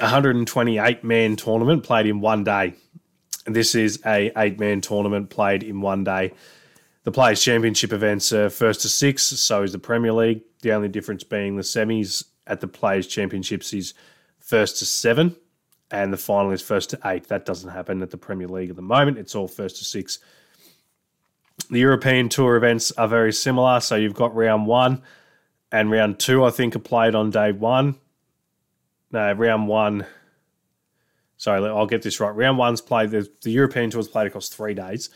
128 0.00 1.04
man 1.04 1.36
tournament 1.36 1.82
played 1.82 2.06
in 2.06 2.20
one 2.20 2.44
day. 2.44 2.74
This 3.46 3.74
is 3.74 4.00
a 4.04 4.30
eight 4.36 4.60
man 4.60 4.80
tournament 4.80 5.30
played 5.30 5.62
in 5.62 5.80
one 5.80 6.04
day. 6.04 6.32
The 7.04 7.12
Players' 7.12 7.40
Championship 7.40 7.92
events 7.92 8.32
are 8.32 8.50
first 8.50 8.80
to 8.80 8.88
six, 8.88 9.22
so 9.22 9.62
is 9.62 9.72
the 9.72 9.78
Premier 9.78 10.12
League. 10.12 10.42
The 10.62 10.72
only 10.72 10.88
difference 10.88 11.22
being 11.22 11.56
the 11.56 11.62
semis 11.62 12.24
at 12.46 12.60
the 12.60 12.66
Players' 12.66 13.06
Championships 13.06 13.72
is 13.72 13.94
first 14.40 14.78
to 14.80 14.84
seven, 14.84 15.36
and 15.90 16.12
the 16.12 16.16
final 16.16 16.50
is 16.50 16.62
first 16.62 16.90
to 16.90 16.98
eight. 17.04 17.28
That 17.28 17.46
doesn't 17.46 17.70
happen 17.70 18.02
at 18.02 18.10
the 18.10 18.16
Premier 18.16 18.48
League 18.48 18.70
at 18.70 18.76
the 18.76 18.82
moment. 18.82 19.18
It's 19.18 19.34
all 19.34 19.48
first 19.48 19.76
to 19.78 19.84
six. 19.84 20.18
The 21.70 21.80
European 21.80 22.28
Tour 22.28 22.56
events 22.56 22.92
are 22.92 23.08
very 23.08 23.32
similar. 23.32 23.80
So 23.80 23.96
you've 23.96 24.14
got 24.14 24.34
round 24.34 24.66
one 24.66 25.02
and 25.72 25.90
round 25.90 26.18
two, 26.18 26.44
I 26.44 26.50
think, 26.50 26.76
are 26.76 26.80
played 26.80 27.14
on 27.14 27.30
day 27.30 27.52
one. 27.52 27.96
No, 29.12 29.32
round 29.32 29.68
one. 29.68 30.06
Sorry, 31.38 31.66
I'll 31.66 31.86
get 31.86 32.02
this 32.02 32.18
right. 32.18 32.34
Round 32.34 32.58
one's 32.58 32.80
played, 32.80 33.10
the, 33.10 33.28
the 33.42 33.50
European 33.50 33.90
Tour 33.90 34.00
is 34.00 34.08
played 34.08 34.26
across 34.26 34.48
three 34.48 34.74
days. 34.74 35.10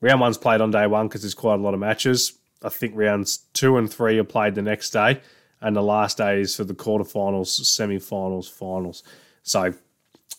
Round 0.00 0.20
one's 0.20 0.38
played 0.38 0.60
on 0.60 0.70
day 0.70 0.86
one 0.86 1.08
because 1.08 1.22
there's 1.22 1.34
quite 1.34 1.54
a 1.54 1.62
lot 1.62 1.74
of 1.74 1.80
matches. 1.80 2.38
I 2.62 2.68
think 2.68 2.94
rounds 2.96 3.38
two 3.54 3.76
and 3.76 3.92
three 3.92 4.18
are 4.18 4.24
played 4.24 4.54
the 4.54 4.62
next 4.62 4.90
day, 4.90 5.20
and 5.60 5.74
the 5.74 5.82
last 5.82 6.18
day 6.18 6.40
is 6.40 6.56
for 6.56 6.64
the 6.64 6.74
quarterfinals, 6.74 7.46
semi-finals, 7.46 8.48
finals. 8.48 9.02
So 9.42 9.72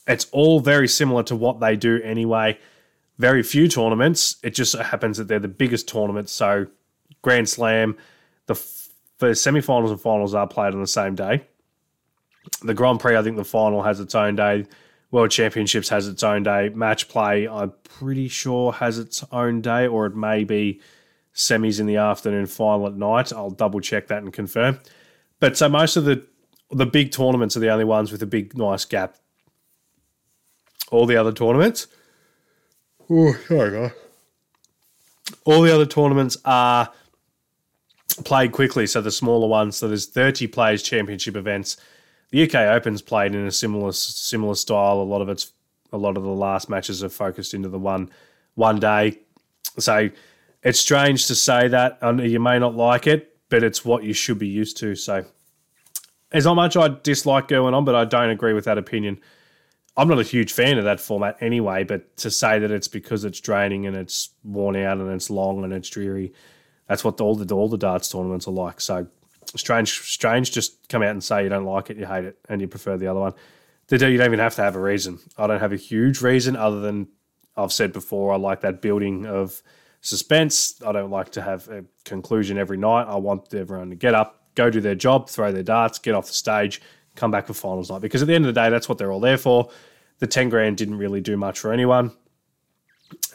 it's 0.07 0.27
all 0.31 0.59
very 0.59 0.87
similar 0.87 1.23
to 1.23 1.35
what 1.35 1.59
they 1.59 1.75
do 1.75 2.01
anyway. 2.03 2.57
Very 3.19 3.43
few 3.43 3.67
tournaments. 3.67 4.37
It 4.43 4.51
just 4.55 4.75
happens 4.75 5.17
that 5.17 5.27
they're 5.27 5.39
the 5.39 5.47
biggest 5.47 5.87
tournaments. 5.87 6.31
So 6.31 6.67
Grand 7.21 7.47
Slam, 7.49 7.97
the 8.47 8.61
the 9.19 9.35
semi-finals 9.35 9.91
and 9.91 10.01
finals 10.01 10.33
are 10.33 10.47
played 10.47 10.73
on 10.73 10.81
the 10.81 10.87
same 10.87 11.15
day. 11.15 11.45
The 12.61 12.73
Grand 12.73 12.99
Prix, 12.99 13.15
I 13.15 13.23
think 13.23 13.37
the 13.37 13.45
final 13.45 13.83
has 13.83 13.99
its 13.99 14.15
own 14.15 14.35
day. 14.35 14.65
World 15.11 15.31
Championships 15.31 15.89
has 15.89 16.07
its 16.07 16.23
own 16.23 16.43
day. 16.43 16.69
Match 16.69 17.07
play, 17.07 17.47
I'm 17.47 17.71
pretty 17.83 18.27
sure, 18.27 18.73
has 18.73 18.97
its 18.97 19.23
own 19.31 19.61
day, 19.61 19.87
or 19.87 20.07
it 20.07 20.15
may 20.15 20.43
be 20.43 20.81
semis 21.33 21.79
in 21.79 21.85
the 21.85 21.97
afternoon, 21.97 22.47
final 22.47 22.87
at 22.87 22.95
night. 22.95 23.31
I'll 23.31 23.51
double 23.51 23.79
check 23.79 24.07
that 24.07 24.23
and 24.23 24.33
confirm. 24.33 24.79
But 25.39 25.57
so 25.57 25.69
most 25.69 25.95
of 25.95 26.05
the 26.05 26.25
the 26.71 26.85
big 26.87 27.11
tournaments 27.11 27.55
are 27.55 27.59
the 27.59 27.69
only 27.69 27.85
ones 27.85 28.11
with 28.11 28.23
a 28.23 28.25
big 28.25 28.57
nice 28.57 28.85
gap. 28.85 29.17
All 30.91 31.05
the 31.05 31.15
other 31.15 31.31
tournaments. 31.31 31.87
Oh, 33.09 33.33
sorry, 33.47 33.71
guys. 33.71 33.91
All 35.45 35.61
the 35.61 35.73
other 35.73 35.85
tournaments 35.85 36.37
are 36.45 36.91
played 38.23 38.51
quickly, 38.51 38.87
so 38.87 39.01
the 39.01 39.11
smaller 39.11 39.47
ones. 39.47 39.77
So 39.77 39.87
there's 39.87 40.05
30 40.05 40.47
players 40.47 40.83
championship 40.83 41.35
events. 41.35 41.77
The 42.31 42.43
UK 42.43 42.55
Open's 42.55 43.01
played 43.01 43.35
in 43.35 43.45
a 43.45 43.51
similar 43.51 43.91
similar 43.91 44.55
style. 44.55 45.01
A 45.01 45.03
lot 45.03 45.21
of 45.21 45.29
it's 45.29 45.51
a 45.91 45.97
lot 45.97 46.17
of 46.17 46.23
the 46.23 46.29
last 46.29 46.69
matches 46.69 47.03
are 47.03 47.09
focused 47.09 47.53
into 47.53 47.69
the 47.69 47.79
one 47.79 48.09
one 48.55 48.79
day. 48.79 49.19
So 49.77 50.09
it's 50.63 50.79
strange 50.79 51.27
to 51.27 51.35
say 51.35 51.67
that. 51.67 51.99
and 52.01 52.19
you 52.19 52.39
may 52.39 52.57
not 52.59 52.75
like 52.75 53.07
it, 53.07 53.37
but 53.49 53.63
it's 53.63 53.85
what 53.85 54.03
you 54.03 54.13
should 54.13 54.39
be 54.39 54.47
used 54.47 54.77
to. 54.77 54.95
So 54.95 55.25
there's 56.31 56.45
not 56.45 56.55
much 56.55 56.75
I 56.75 56.87
dislike 56.87 57.47
going 57.47 57.73
on, 57.73 57.85
but 57.85 57.95
I 57.95 58.05
don't 58.05 58.29
agree 58.29 58.53
with 58.53 58.65
that 58.65 58.77
opinion. 58.77 59.19
I'm 59.95 60.07
not 60.07 60.19
a 60.19 60.23
huge 60.23 60.51
fan 60.51 60.77
of 60.77 60.85
that 60.85 60.99
format 60.99 61.37
anyway, 61.39 61.83
but 61.83 62.17
to 62.17 62.31
say 62.31 62.59
that 62.59 62.71
it's 62.71 62.87
because 62.87 63.25
it's 63.25 63.39
draining 63.39 63.85
and 63.85 63.95
it's 63.95 64.29
worn 64.43 64.75
out 64.75 64.97
and 64.97 65.11
it's 65.11 65.29
long 65.29 65.63
and 65.63 65.71
it's 65.71 65.89
dreary, 65.89 66.33
that's 66.87 67.03
what 67.03 67.21
all 67.21 67.35
the 67.35 67.53
all 67.53 67.69
the 67.69 67.77
darts 67.77 68.09
tournaments 68.09 68.47
are 68.47 68.51
like. 68.51 68.81
So 68.81 69.07
strange, 69.55 69.91
strange. 70.01 70.51
Just 70.51 70.89
come 70.89 71.03
out 71.03 71.11
and 71.11 71.23
say 71.23 71.43
you 71.43 71.49
don't 71.49 71.65
like 71.65 71.89
it, 71.89 71.97
you 71.97 72.05
hate 72.05 72.25
it, 72.25 72.37
and 72.49 72.59
you 72.59 72.67
prefer 72.67 72.97
the 72.97 73.07
other 73.07 73.19
one. 73.19 73.33
They 73.87 73.97
do. 73.97 74.07
You 74.07 74.17
don't 74.17 74.27
even 74.27 74.39
have 74.39 74.55
to 74.55 74.63
have 74.63 74.75
a 74.75 74.81
reason. 74.81 75.19
I 75.37 75.47
don't 75.47 75.59
have 75.59 75.73
a 75.73 75.77
huge 75.77 76.21
reason 76.21 76.55
other 76.55 76.79
than 76.79 77.07
I've 77.55 77.73
said 77.73 77.93
before. 77.93 78.33
I 78.33 78.37
like 78.37 78.61
that 78.61 78.81
building 78.81 79.25
of 79.25 79.61
suspense. 80.01 80.81
I 80.85 80.91
don't 80.91 81.11
like 81.11 81.31
to 81.33 81.41
have 81.41 81.67
a 81.69 81.85
conclusion 82.03 82.57
every 82.57 82.77
night. 82.77 83.03
I 83.03 83.15
want 83.17 83.53
everyone 83.53 83.89
to 83.89 83.95
get 83.95 84.15
up, 84.15 84.47
go 84.55 84.69
do 84.69 84.81
their 84.81 84.95
job, 84.95 85.29
throw 85.29 85.51
their 85.51 85.63
darts, 85.63 85.99
get 85.99 86.15
off 86.15 86.27
the 86.27 86.33
stage, 86.33 86.81
come 87.15 87.31
back 87.31 87.47
for 87.47 87.53
finals 87.53 87.89
night. 87.89 88.01
Because 88.01 88.21
at 88.21 88.27
the 88.27 88.35
end 88.35 88.45
of 88.45 88.53
the 88.53 88.59
day, 88.59 88.69
that's 88.69 88.89
what 88.89 88.97
they're 88.97 89.11
all 89.11 89.19
there 89.19 89.37
for. 89.37 89.69
The 90.19 90.27
10 90.27 90.49
grand 90.49 90.77
didn't 90.77 90.97
really 90.97 91.21
do 91.21 91.37
much 91.37 91.59
for 91.59 91.71
anyone. 91.71 92.11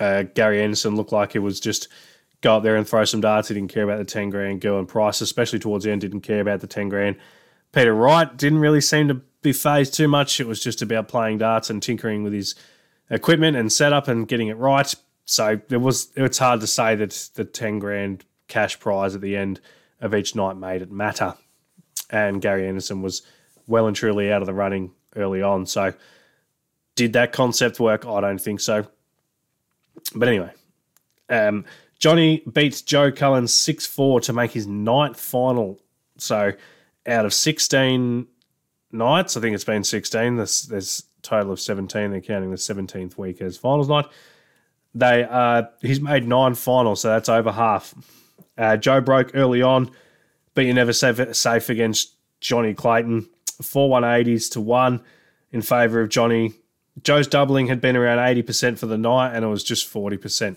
Uh, 0.01 0.23
Gary 0.23 0.63
Anderson 0.63 0.97
looked 0.97 1.13
like 1.13 1.35
it 1.35 1.41
was 1.41 1.61
just 1.61 1.89
go 2.41 2.57
up 2.57 2.63
there 2.63 2.77
and 2.77 2.89
throw 2.89 3.05
some 3.05 3.21
darts. 3.21 3.49
He 3.49 3.55
didn't 3.55 3.73
care 3.73 3.85
about 3.85 3.99
the 3.99 4.05
10 4.05 4.31
grand. 4.31 4.61
Gerwyn 4.61 4.89
Price, 4.89 5.21
especially 5.21 5.59
towards 5.59 5.85
the 5.85 5.91
end, 5.91 6.01
didn't 6.01 6.21
care 6.21 6.41
about 6.41 6.61
the 6.61 6.67
10 6.67 6.89
grand. 6.89 7.17
Peter 7.73 7.95
Wright 7.95 8.37
didn't 8.37 8.61
really 8.61 8.81
seem 8.81 9.09
to 9.09 9.21
be 9.43 9.53
phased 9.53 9.95
too 9.95 10.09
much. 10.09 10.41
It 10.41 10.47
was 10.47 10.63
just 10.63 10.83
about 10.83 11.09
playing 11.09 11.39
darts 11.39 11.71
and 11.71 11.83
tinkering 11.83 12.23
with 12.23 12.33
his 12.33 12.55
equipment 13.11 13.57
and 13.57 13.73
setup 13.73 14.09
and 14.09 14.27
getting 14.27 14.49
it 14.49 14.57
right. 14.57 14.93
So 15.25 15.61
it 15.69 15.81
was 15.81 16.11
it's 16.17 16.39
hard 16.39 16.61
to 16.61 16.67
say 16.67 16.95
that 16.95 17.31
the 17.35 17.45
10 17.45 17.79
grand 17.79 18.25
cash 18.49 18.81
prize 18.81 19.15
at 19.15 19.21
the 19.21 19.37
end 19.37 19.61
of 20.01 20.15
each 20.15 20.35
night 20.35 20.57
made 20.57 20.83
it 20.83 20.91
matter. 20.91 21.35
And 22.11 22.41
Gary 22.41 22.67
Anderson 22.67 23.03
was 23.03 23.23
well 23.69 23.87
and 23.87 23.95
truly 23.95 24.33
out 24.33 24.43
of 24.43 24.47
the 24.47 24.55
running 24.55 24.91
early 25.15 25.43
on. 25.43 25.67
So, 25.67 25.95
did 26.97 27.13
that 27.13 27.33
concept 27.33 27.79
work? 27.79 28.05
I 28.07 28.21
don't 28.21 28.41
think 28.41 28.59
so. 28.59 28.87
But 30.15 30.29
anyway, 30.29 30.51
um, 31.29 31.65
Johnny 31.99 32.43
beats 32.53 32.83
Joe 32.83 33.13
Cullen 33.13 33.47
6 33.47 33.87
4 33.87 34.21
to 34.23 34.33
make 34.33 34.51
his 34.51 34.67
ninth 34.67 35.19
final. 35.21 35.81
So, 36.17 36.53
out 37.07 37.25
of 37.25 37.33
16 37.33 38.27
nights, 38.93 39.37
I 39.37 39.41
think 39.41 39.55
it's 39.55 39.65
been 39.65 39.85
16, 39.85 40.37
there's, 40.37 40.63
there's 40.63 41.05
a 41.19 41.23
total 41.23 41.53
of 41.53 41.61
17. 41.61 42.11
They're 42.11 42.21
counting 42.21 42.51
the 42.51 42.57
17th 42.57 43.17
week 43.17 43.41
as 43.41 43.57
finals 43.57 43.89
night. 43.89 44.07
They 44.95 45.25
uh, 45.25 45.65
He's 45.81 46.01
made 46.01 46.27
nine 46.27 46.55
finals, 46.55 47.03
so 47.03 47.09
that's 47.09 47.29
over 47.29 47.53
half. 47.53 47.95
Uh, 48.57 48.77
Joe 48.77 49.01
broke 49.01 49.33
early 49.35 49.63
on, 49.63 49.91
but 50.55 50.65
you're 50.65 50.75
never 50.75 50.93
safe, 50.93 51.37
safe 51.37 51.69
against 51.69 52.15
Johnny 52.41 52.75
Clayton. 52.75 53.29
Four 53.63 54.01
180s 54.01 54.51
to 54.53 54.61
one 54.61 55.03
in 55.53 55.63
favour 55.63 56.01
of 56.01 56.09
Johnny. 56.09 56.55
Joe's 57.03 57.27
doubling 57.27 57.69
had 57.69 57.81
been 57.81 57.97
around 57.97 58.19
80% 58.19 58.79
for 58.79 58.87
the 58.87 58.99
night, 58.99 59.35
and 59.35 59.45
it 59.45 59.49
was 59.49 59.63
just 59.63 59.93
40% 59.93 60.57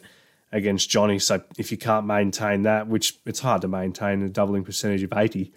against 0.51 0.89
Johnny. 0.89 1.19
So 1.19 1.43
if 1.57 1.71
you 1.71 1.77
can't 1.77 2.05
maintain 2.05 2.63
that, 2.63 2.87
which 2.87 3.19
it's 3.25 3.39
hard 3.39 3.61
to 3.61 3.67
maintain 3.67 4.21
a 4.23 4.29
doubling 4.29 4.63
percentage 4.63 5.03
of 5.03 5.13
80, 5.15 5.53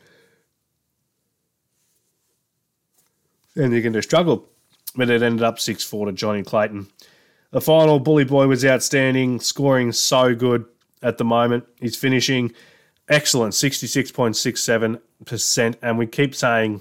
then 3.55 3.73
you're 3.73 3.81
going 3.81 3.95
to 3.95 4.03
struggle. 4.03 4.49
But 4.97 5.11
it 5.11 5.23
ended 5.23 5.43
up 5.43 5.59
6 5.59 5.85
4 5.85 6.07
to 6.07 6.13
Johnny 6.13 6.43
Clayton. 6.43 6.89
The 7.51 7.61
final, 7.61 8.01
Bully 8.01 8.25
Boy 8.25 8.49
was 8.49 8.65
outstanding, 8.65 9.39
scoring 9.41 9.93
so 9.93 10.35
good 10.35 10.65
at 11.03 11.19
the 11.19 11.25
moment. 11.25 11.65
He's 11.81 11.95
finishing 11.95 12.53
excellent, 13.09 13.55
66.67%. 13.55 15.77
And 15.81 15.99
we 15.99 16.09
keep 16.09 16.35
saying, 16.35 16.81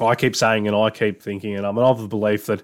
I 0.00 0.14
keep 0.14 0.36
saying, 0.36 0.66
and 0.66 0.76
I 0.76 0.90
keep 0.90 1.20
thinking, 1.20 1.56
and 1.56 1.66
I'm 1.66 1.78
of 1.78 2.00
the 2.00 2.08
belief 2.08 2.46
that 2.46 2.62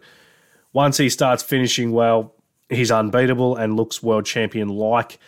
once 0.72 0.96
he 0.96 1.08
starts 1.08 1.42
finishing 1.42 1.92
well, 1.92 2.34
he's 2.68 2.90
unbeatable 2.90 3.56
and 3.56 3.76
looks 3.76 4.02
world 4.02 4.26
champion 4.26 4.68
like, 4.68 5.18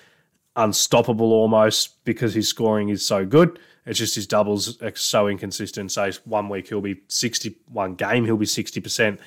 unstoppable 0.57 1.33
almost 1.33 2.05
because 2.05 2.35
his 2.35 2.49
scoring 2.49 2.89
is 2.89 3.05
so 3.05 3.25
good. 3.25 3.59
It's 3.87 3.99
just 3.99 4.15
his 4.15 4.27
doubles 4.27 4.81
are 4.83 4.95
so 4.95 5.27
inconsistent. 5.27 5.91
So 5.93 6.11
one 6.25 6.49
week 6.49 6.69
he'll 6.69 6.81
be 6.81 7.01
60, 7.09 7.57
one 7.67 7.95
game 7.95 8.25
he'll 8.25 8.37
be 8.37 8.47
60%, 8.47 9.19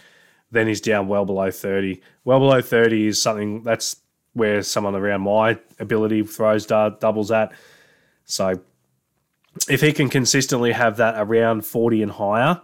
then 0.51 0.67
he's 0.67 0.81
down 0.81 1.07
well 1.07 1.25
below 1.25 1.49
30. 1.49 2.01
Well 2.23 2.39
below 2.39 2.61
30 2.61 3.07
is 3.07 3.21
something 3.21 3.63
that's 3.63 3.97
where 4.33 4.61
someone 4.63 4.95
around 4.95 5.21
my 5.21 5.59
ability 5.79 6.23
throws 6.23 6.65
doubles 6.65 7.31
at. 7.31 7.51
So 8.25 8.61
if 9.69 9.81
he 9.81 9.93
can 9.93 10.09
consistently 10.09 10.71
have 10.71 10.97
that 10.97 11.15
around 11.17 11.65
40 11.65 12.03
and 12.03 12.11
higher, 12.11 12.61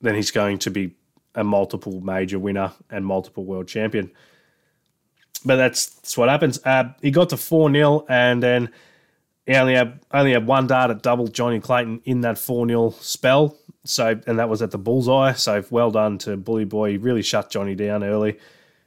then 0.00 0.14
he's 0.14 0.30
going 0.30 0.58
to 0.58 0.70
be 0.70 0.94
a 1.34 1.44
multiple 1.44 2.00
major 2.00 2.38
winner 2.38 2.72
and 2.90 3.06
multiple 3.06 3.44
world 3.44 3.68
champion. 3.68 4.10
But 5.44 5.56
that's, 5.56 5.86
that's 5.86 6.18
what 6.18 6.28
happens. 6.28 6.60
Uh, 6.64 6.92
he 7.00 7.10
got 7.10 7.28
to 7.30 7.36
4 7.36 7.72
0 7.72 8.06
and 8.08 8.42
then 8.42 8.70
he 9.46 9.54
only 9.54 9.74
had 9.74 10.00
only 10.12 10.32
had 10.32 10.46
one 10.46 10.66
dart 10.66 10.90
at 10.90 11.02
double 11.02 11.28
Johnny 11.28 11.60
Clayton 11.60 12.02
in 12.04 12.22
that 12.22 12.38
4 12.38 12.66
0 12.66 12.90
spell. 12.90 13.56
So 13.84 14.20
and 14.26 14.38
that 14.38 14.48
was 14.48 14.60
at 14.62 14.72
the 14.72 14.78
bullseye. 14.78 15.32
So 15.34 15.64
well 15.70 15.90
done 15.90 16.18
to 16.18 16.36
Bully 16.36 16.64
Boy. 16.64 16.92
He 16.92 16.96
really 16.98 17.22
shut 17.22 17.50
Johnny 17.50 17.74
down 17.74 18.02
early. 18.02 18.38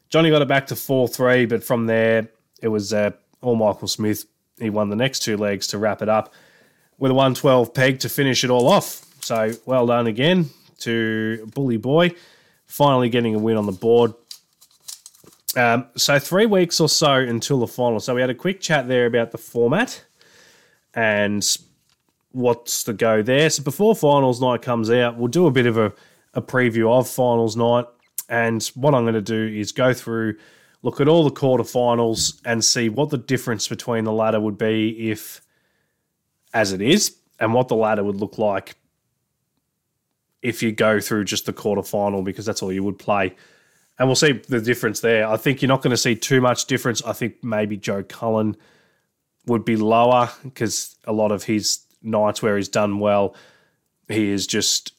Johnny 0.10 0.30
got 0.30 0.42
it 0.42 0.50
back 0.50 0.68
to 0.68 0.76
4 0.76 1.08
3, 1.08 1.46
but 1.46 1.64
from 1.64 1.86
there, 1.86 2.28
it 2.62 2.68
was 2.68 2.92
uh, 2.92 3.12
all 3.42 3.56
Michael 3.56 3.88
Smith. 3.88 4.26
He 4.60 4.70
won 4.70 4.90
the 4.90 4.96
next 4.98 5.20
two 5.20 5.38
legs 5.38 5.68
to 5.68 5.78
wrap 5.78 6.02
it 6.02 6.10
up 6.10 6.34
with 7.02 7.10
a 7.10 7.16
112 7.16 7.74
peg 7.74 8.00
to 8.00 8.08
finish 8.08 8.44
it 8.44 8.52
all 8.52 8.68
off. 8.68 9.04
So 9.22 9.52
well 9.66 9.88
done 9.88 10.06
again 10.06 10.52
to 10.82 11.50
Bully 11.56 11.78
Boy, 11.78 12.12
finally 12.68 13.10
getting 13.10 13.34
a 13.34 13.40
win 13.40 13.58
on 13.58 13.66
the 13.66 13.72
board. 13.72 14.14
Um, 15.58 15.88
so 15.98 16.20
three 16.20 16.46
weeks 16.46 16.80
or 16.80 16.88
so 16.88 17.14
until 17.16 17.60
the 17.60 17.68
final. 17.68 18.00
So 18.00 18.14
we 18.14 18.22
had 18.22 18.30
a 18.30 18.36
quick 18.36 18.62
chat 18.62 18.88
there 18.88 19.08
about 19.08 19.32
the 19.32 19.40
format 19.40 20.06
and 20.94 21.44
what's 22.34 22.84
the 22.84 22.94
go 22.94 23.24
there. 23.24 23.50
So 23.50 23.64
before 23.64 23.96
finals 23.96 24.40
night 24.40 24.62
comes 24.62 24.92
out, 24.92 25.18
we'll 25.18 25.28
do 25.28 25.48
a 25.48 25.52
bit 25.52 25.66
of 25.66 25.78
a, 25.78 25.92
a 26.36 26.42
preview 26.42 26.88
of 26.92 27.10
finals 27.10 27.58
night 27.58 27.86
and 28.30 28.64
what 28.76 28.94
I'm 28.94 29.06
going 29.06 29.16
to 29.16 29.22
do 29.22 29.60
is 29.60 29.72
go 29.72 29.92
through, 29.92 30.38
look 30.84 31.02
at 31.02 31.08
all 31.08 31.24
the 31.24 31.32
quarterfinals 31.32 32.40
and 32.46 32.64
see 32.64 32.90
what 32.90 33.10
the 33.10 33.18
difference 33.18 33.68
between 33.68 34.04
the 34.04 34.14
ladder 34.14 34.40
would 34.40 34.60
be 34.60 35.10
if, 35.10 35.42
as 36.54 36.74
it 36.74 36.82
is, 36.82 37.16
and 37.40 37.54
what 37.54 37.68
the 37.68 37.76
ladder 37.76 38.04
would 38.04 38.18
look 38.18 38.38
like 38.38 38.76
if 40.42 40.64
you 40.64 40.72
go 40.72 41.00
through 41.00 41.24
just 41.24 41.46
the 41.46 41.54
quarterfinal 41.54 42.24
because 42.24 42.46
that's 42.46 42.64
all 42.64 42.72
you 42.72 42.84
would 42.84 42.98
play. 42.98 43.36
And 44.00 44.08
we'll 44.08 44.16
see 44.16 44.32
the 44.32 44.60
difference 44.60 45.02
there. 45.02 45.28
I 45.28 45.38
think 45.38 45.62
you're 45.62 45.70
not 45.70 45.84
going 45.84 45.92
to 45.92 45.98
see 45.98 46.16
too 46.16 46.42
much 46.42 46.66
difference. 46.66 47.04
I 47.04 47.14
think 47.14 47.44
maybe 47.44 47.78
Joe 47.78 48.04
Cullen 48.04 48.58
would 49.46 49.64
be 49.64 49.76
lower 49.76 50.32
because 50.44 50.96
a 51.06 51.14
lot 51.14 51.32
of 51.32 51.44
his 51.44 51.86
nights 52.02 52.42
where 52.42 52.58
he's 52.58 52.70
done 52.70 53.00
well, 53.00 53.36
he 54.08 54.30
is 54.30 54.48
just. 54.48 54.94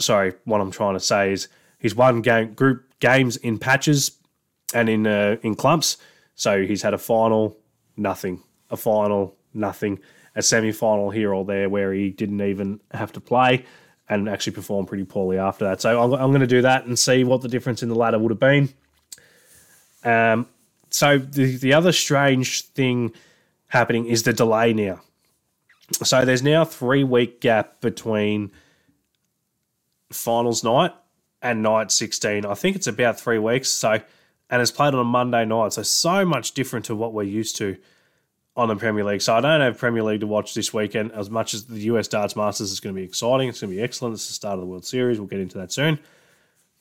Sorry, 0.00 0.34
what 0.44 0.60
I'm 0.60 0.70
trying 0.70 0.94
to 0.94 1.00
say 1.00 1.32
is 1.32 1.48
He's 1.78 1.94
won 1.94 2.20
game, 2.20 2.54
group 2.54 2.84
games 3.00 3.36
in 3.36 3.58
patches 3.58 4.18
and 4.74 4.88
in 4.88 5.06
uh, 5.06 5.36
in 5.42 5.54
clumps. 5.54 5.96
So 6.34 6.64
he's 6.64 6.82
had 6.82 6.94
a 6.94 6.98
final, 6.98 7.56
nothing. 7.96 8.42
A 8.70 8.76
final, 8.76 9.36
nothing. 9.54 10.00
A 10.38 10.42
semi 10.42 10.72
final 10.72 11.10
here 11.10 11.34
or 11.34 11.44
there 11.44 11.68
where 11.68 11.92
he 11.92 12.10
didn't 12.10 12.40
even 12.40 12.80
have 12.92 13.12
to 13.12 13.20
play 13.20 13.66
and 14.08 14.28
actually 14.28 14.54
performed 14.54 14.88
pretty 14.88 15.04
poorly 15.04 15.36
after 15.36 15.64
that. 15.66 15.80
So 15.80 16.00
I'm, 16.02 16.12
I'm 16.12 16.30
going 16.30 16.40
to 16.40 16.46
do 16.46 16.62
that 16.62 16.86
and 16.86 16.98
see 16.98 17.24
what 17.24 17.42
the 17.42 17.48
difference 17.48 17.82
in 17.82 17.88
the 17.88 17.94
ladder 17.94 18.18
would 18.18 18.30
have 18.30 18.40
been. 18.40 18.70
Um, 20.04 20.46
so 20.90 21.18
the, 21.18 21.56
the 21.56 21.74
other 21.74 21.92
strange 21.92 22.64
thing 22.68 23.12
happening 23.68 24.06
is 24.06 24.22
the 24.22 24.32
delay 24.32 24.72
now. 24.72 25.00
So 26.02 26.24
there's 26.24 26.42
now 26.42 26.62
a 26.62 26.66
three 26.66 27.04
week 27.04 27.40
gap 27.40 27.80
between 27.80 28.50
finals 30.10 30.64
night 30.64 30.92
and 31.42 31.62
night 31.62 31.90
16. 31.90 32.44
I 32.44 32.54
think 32.54 32.76
it's 32.76 32.86
about 32.86 33.20
three 33.20 33.38
weeks. 33.38 33.68
So, 33.68 34.00
and 34.50 34.62
it's 34.62 34.70
played 34.70 34.94
on 34.94 35.00
a 35.00 35.04
Monday 35.04 35.44
night. 35.44 35.74
So, 35.74 35.82
so 35.82 36.24
much 36.24 36.52
different 36.52 36.86
to 36.86 36.96
what 36.96 37.12
we're 37.12 37.22
used 37.24 37.56
to. 37.56 37.76
On 38.58 38.66
the 38.66 38.74
Premier 38.74 39.04
League. 39.04 39.22
So 39.22 39.36
I 39.36 39.40
don't 39.40 39.60
have 39.60 39.78
Premier 39.78 40.02
League 40.02 40.20
to 40.20 40.26
watch 40.26 40.52
this 40.52 40.74
weekend 40.74 41.12
as 41.12 41.30
much 41.30 41.54
as 41.54 41.66
the 41.66 41.78
US 41.92 42.08
Darts 42.08 42.34
Masters 42.34 42.72
is 42.72 42.80
going 42.80 42.92
to 42.92 43.00
be 43.00 43.06
exciting. 43.06 43.48
It's 43.48 43.60
going 43.60 43.70
to 43.70 43.76
be 43.76 43.80
excellent. 43.80 44.14
It's 44.14 44.26
the 44.26 44.32
start 44.32 44.54
of 44.54 44.60
the 44.60 44.66
World 44.66 44.84
Series. 44.84 45.20
We'll 45.20 45.28
get 45.28 45.38
into 45.38 45.58
that 45.58 45.70
soon. 45.70 46.00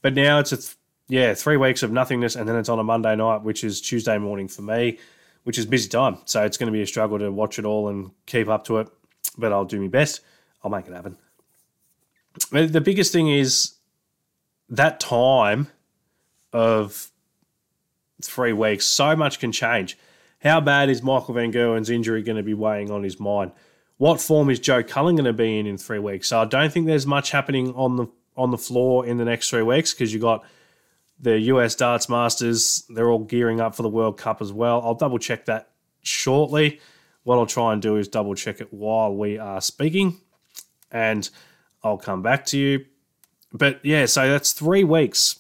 But 0.02 0.16
now 0.16 0.40
it's 0.40 0.52
a 0.52 0.58
th- 0.58 0.76
yeah 1.08 1.36
three 1.36 1.56
weeks 1.56 1.84
of 1.84 1.92
nothingness, 1.92 2.36
and 2.36 2.50
then 2.50 2.56
it's 2.56 2.68
on 2.68 2.80
a 2.80 2.84
Monday 2.84 3.16
night, 3.16 3.44
which 3.44 3.64
is 3.64 3.80
Tuesday 3.80 4.18
morning 4.18 4.48
for 4.48 4.64
me, 4.64 4.98
which 5.44 5.60
is 5.60 5.68
busy 5.68 5.88
time. 5.88 6.18
So 6.26 6.44
it's 6.44 6.58
going 6.58 6.66
to 6.66 6.74
be 6.74 6.82
a 6.82 6.88
struggle 6.88 7.20
to 7.20 7.32
watch 7.32 7.60
it 7.60 7.66
all 7.66 7.90
and 7.90 8.10
keep 8.26 8.50
up 8.50 8.66
to 8.66 8.80
it. 8.80 8.90
But 9.38 9.54
I'll 9.54 9.64
do 9.64 9.80
my 9.80 9.88
best. 9.88 10.22
I'll 10.64 10.72
make 10.72 10.88
it 10.88 10.94
happen. 10.94 11.16
The 12.50 12.82
biggest 12.82 13.14
thing 13.14 13.30
is 13.30 13.76
that 14.70 15.00
time 15.00 15.68
of 16.54 17.12
three 18.24 18.54
weeks. 18.54 18.88
So 18.88 19.16
much 19.16 19.40
can 19.40 19.52
change 19.52 19.96
how 20.40 20.62
bad 20.62 20.90
is 20.90 21.02
Michael 21.02 21.34
Van 21.34 21.52
Gerwen's 21.52 21.90
injury 21.90 22.22
going 22.22 22.38
to 22.38 22.44
be 22.44 22.54
weighing 22.54 22.92
on 22.92 23.04
his 23.04 23.20
mind? 23.20 23.52
What 23.98 24.22
form 24.22 24.50
is 24.50 24.60
Joe 24.60 24.84
Cullen 24.84 25.16
going 25.16 25.26
to 25.26 25.34
be 25.34 25.58
in 25.60 25.66
in 25.66 25.78
three 25.78 26.00
weeks? 26.00 26.30
So 26.30 26.40
I 26.40 26.46
don't 26.46 26.72
think 26.72 26.86
there's 26.86 27.08
much 27.08 27.32
happening 27.32 27.74
on 27.74 27.96
the 27.96 28.08
on 28.36 28.52
the 28.52 28.58
floor 28.58 29.06
in 29.06 29.18
the 29.18 29.26
next 29.26 29.50
three 29.50 29.64
weeks 29.64 29.94
because 29.94 30.14
you 30.14 30.20
got 30.20 30.46
the 31.20 31.40
US 31.40 31.74
Darts 31.74 32.08
Masters. 32.08 32.86
They're 32.90 33.10
all 33.10 33.24
gearing 33.24 33.60
up 33.60 33.74
for 33.74 33.82
the 33.82 33.90
World 33.90 34.18
Cup 34.18 34.42
as 34.42 34.54
well. 34.54 34.82
I'll 34.84 34.94
double 34.94 35.18
check 35.18 35.46
that 35.46 35.72
shortly. 36.04 36.80
What 37.24 37.38
I'll 37.40 37.48
try 37.48 37.74
and 37.74 37.82
do 37.82 37.98
is 37.98 38.08
double 38.08 38.36
check 38.36 38.62
it 38.62 38.72
while 38.72 39.14
we 39.14 39.38
are 39.38 39.60
speaking, 39.60 40.18
and 40.92 41.28
I'll 41.84 41.98
come 41.98 42.22
back 42.22 42.46
to 42.48 42.60
you. 42.60 42.86
But 43.52 43.84
yeah, 43.84 44.06
so 44.06 44.30
that's 44.30 44.54
three 44.54 44.84
weeks 44.84 45.40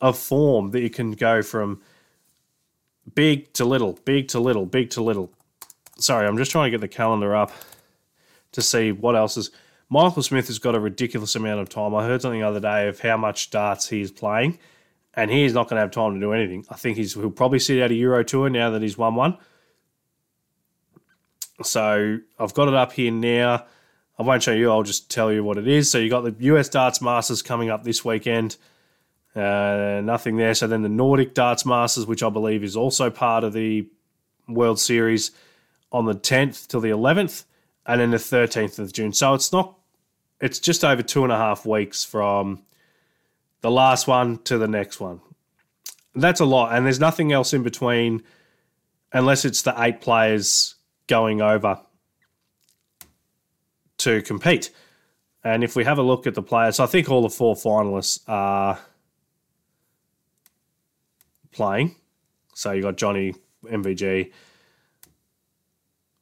of 0.00 0.16
form 0.16 0.70
that 0.70 0.80
you 0.80 0.90
can 0.90 1.12
go 1.12 1.42
from 1.42 1.80
big 3.14 3.52
to 3.54 3.64
little, 3.64 3.98
big 4.04 4.28
to 4.28 4.40
little, 4.40 4.66
big 4.66 4.90
to 4.90 5.02
little. 5.02 5.32
Sorry, 5.98 6.26
I'm 6.26 6.36
just 6.36 6.50
trying 6.50 6.66
to 6.66 6.70
get 6.70 6.80
the 6.80 6.88
calendar 6.88 7.34
up 7.34 7.52
to 8.52 8.62
see 8.62 8.92
what 8.92 9.16
else 9.16 9.36
is. 9.36 9.50
Michael 9.88 10.22
Smith 10.22 10.46
has 10.46 10.58
got 10.58 10.74
a 10.74 10.80
ridiculous 10.80 11.34
amount 11.34 11.60
of 11.60 11.68
time. 11.68 11.94
I 11.94 12.04
heard 12.04 12.22
something 12.22 12.40
the 12.40 12.46
other 12.46 12.60
day 12.60 12.88
of 12.88 13.00
how 13.00 13.16
much 13.16 13.50
darts 13.50 13.88
he's 13.88 14.10
playing, 14.10 14.58
and 15.14 15.30
he's 15.30 15.52
not 15.52 15.68
going 15.68 15.76
to 15.76 15.82
have 15.82 15.90
time 15.90 16.14
to 16.14 16.20
do 16.20 16.32
anything. 16.32 16.64
I 16.70 16.76
think 16.76 16.96
he's 16.96 17.14
he'll 17.14 17.30
probably 17.30 17.58
sit 17.58 17.82
out 17.82 17.90
a 17.90 17.94
Euro 17.94 18.24
Tour 18.24 18.48
now 18.48 18.70
that 18.70 18.80
he's 18.80 18.96
won 18.96 19.14
one. 19.14 19.36
So 21.62 22.18
I've 22.38 22.54
got 22.54 22.68
it 22.68 22.74
up 22.74 22.92
here 22.92 23.12
now. 23.12 23.66
I 24.18 24.22
won't 24.22 24.42
show 24.42 24.52
you. 24.52 24.70
I'll 24.70 24.82
just 24.82 25.10
tell 25.10 25.32
you 25.32 25.44
what 25.44 25.58
it 25.58 25.68
is. 25.68 25.90
So 25.90 25.98
you 25.98 26.08
got 26.08 26.22
the 26.22 26.34
US 26.46 26.68
Darts 26.68 27.00
Masters 27.02 27.42
coming 27.42 27.70
up 27.70 27.84
this 27.84 28.04
weekend. 28.04 28.56
Uh, 29.34 30.00
nothing 30.04 30.36
there. 30.36 30.54
So 30.54 30.66
then 30.66 30.82
the 30.82 30.88
Nordic 30.88 31.34
Darts 31.34 31.64
Masters, 31.64 32.06
which 32.06 32.22
I 32.22 32.28
believe 32.28 32.62
is 32.62 32.76
also 32.76 33.10
part 33.10 33.44
of 33.44 33.52
the 33.52 33.88
World 34.48 34.78
Series, 34.78 35.30
on 35.90 36.06
the 36.06 36.14
10th 36.14 36.66
till 36.68 36.80
the 36.80 36.90
11th, 36.90 37.44
and 37.86 38.00
then 38.00 38.10
the 38.10 38.16
13th 38.16 38.78
of 38.78 38.92
June. 38.92 39.12
So 39.12 39.34
it's 39.34 39.52
not, 39.52 39.78
it's 40.40 40.58
just 40.58 40.84
over 40.84 41.02
two 41.02 41.24
and 41.24 41.32
a 41.32 41.36
half 41.36 41.64
weeks 41.66 42.04
from 42.04 42.62
the 43.60 43.70
last 43.70 44.06
one 44.06 44.38
to 44.44 44.58
the 44.58 44.68
next 44.68 45.00
one. 45.00 45.20
That's 46.14 46.40
a 46.40 46.44
lot, 46.44 46.74
and 46.74 46.84
there's 46.84 47.00
nothing 47.00 47.32
else 47.32 47.54
in 47.54 47.62
between, 47.62 48.22
unless 49.12 49.44
it's 49.44 49.62
the 49.62 49.74
eight 49.78 50.00
players 50.00 50.74
going 51.06 51.40
over 51.40 51.80
to 53.98 54.20
compete. 54.22 54.70
And 55.44 55.64
if 55.64 55.74
we 55.74 55.84
have 55.84 55.98
a 55.98 56.02
look 56.02 56.26
at 56.26 56.34
the 56.34 56.42
players, 56.42 56.80
I 56.80 56.86
think 56.86 57.10
all 57.10 57.22
the 57.22 57.30
four 57.30 57.54
finalists 57.54 58.20
are 58.28 58.78
playing. 61.52 61.94
So 62.54 62.72
you 62.72 62.82
got 62.82 62.96
Johnny, 62.96 63.34
MVG, 63.64 64.32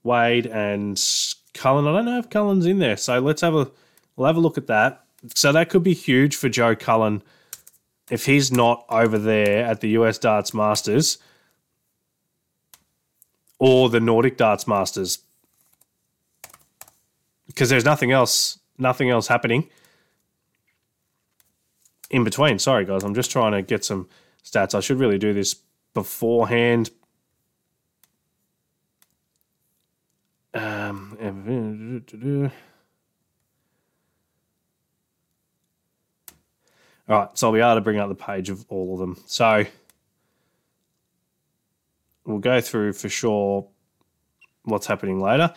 Wade, 0.02 0.46
and 0.46 1.00
Cullen. 1.54 1.86
I 1.86 1.92
don't 1.92 2.04
know 2.04 2.18
if 2.18 2.30
Cullen's 2.30 2.66
in 2.66 2.78
there. 2.78 2.96
So 2.96 3.18
let's 3.18 3.40
have 3.40 3.54
a 3.54 3.70
we'll 4.16 4.26
have 4.26 4.36
a 4.36 4.40
look 4.40 4.58
at 4.58 4.66
that. 4.68 5.04
So 5.34 5.52
that 5.52 5.68
could 5.68 5.82
be 5.82 5.94
huge 5.94 6.36
for 6.36 6.48
Joe 6.48 6.74
Cullen 6.74 7.22
if 8.10 8.26
he's 8.26 8.50
not 8.50 8.84
over 8.88 9.18
there 9.18 9.64
at 9.64 9.80
the 9.80 9.90
US 9.90 10.18
Darts 10.18 10.52
Masters 10.52 11.18
or 13.58 13.88
the 13.88 14.00
Nordic 14.00 14.36
Darts 14.36 14.66
Masters. 14.66 15.18
Because 17.46 17.68
there's 17.68 17.84
nothing 17.84 18.10
else, 18.10 18.58
nothing 18.78 19.10
else 19.10 19.28
happening 19.28 19.68
in 22.10 22.24
between. 22.24 22.58
Sorry, 22.58 22.84
guys, 22.84 23.04
I'm 23.04 23.14
just 23.14 23.30
trying 23.30 23.52
to 23.52 23.62
get 23.62 23.84
some 23.84 24.08
stats. 24.44 24.74
I 24.74 24.80
should 24.80 24.98
really 24.98 25.18
do 25.18 25.32
this 25.32 25.54
beforehand. 25.94 26.90
Um, 30.52 31.16
all 37.08 37.18
right, 37.18 37.28
so 37.34 37.46
I'll 37.46 37.52
be 37.52 37.60
able 37.60 37.76
to 37.76 37.80
bring 37.80 37.98
up 37.98 38.08
the 38.08 38.14
page 38.16 38.50
of 38.50 38.64
all 38.68 38.94
of 38.94 38.98
them. 39.00 39.16
So 39.26 39.64
we'll 42.24 42.38
go 42.38 42.60
through 42.60 42.94
for 42.94 43.08
sure 43.08 43.68
what's 44.64 44.86
happening 44.86 45.20
later. 45.20 45.54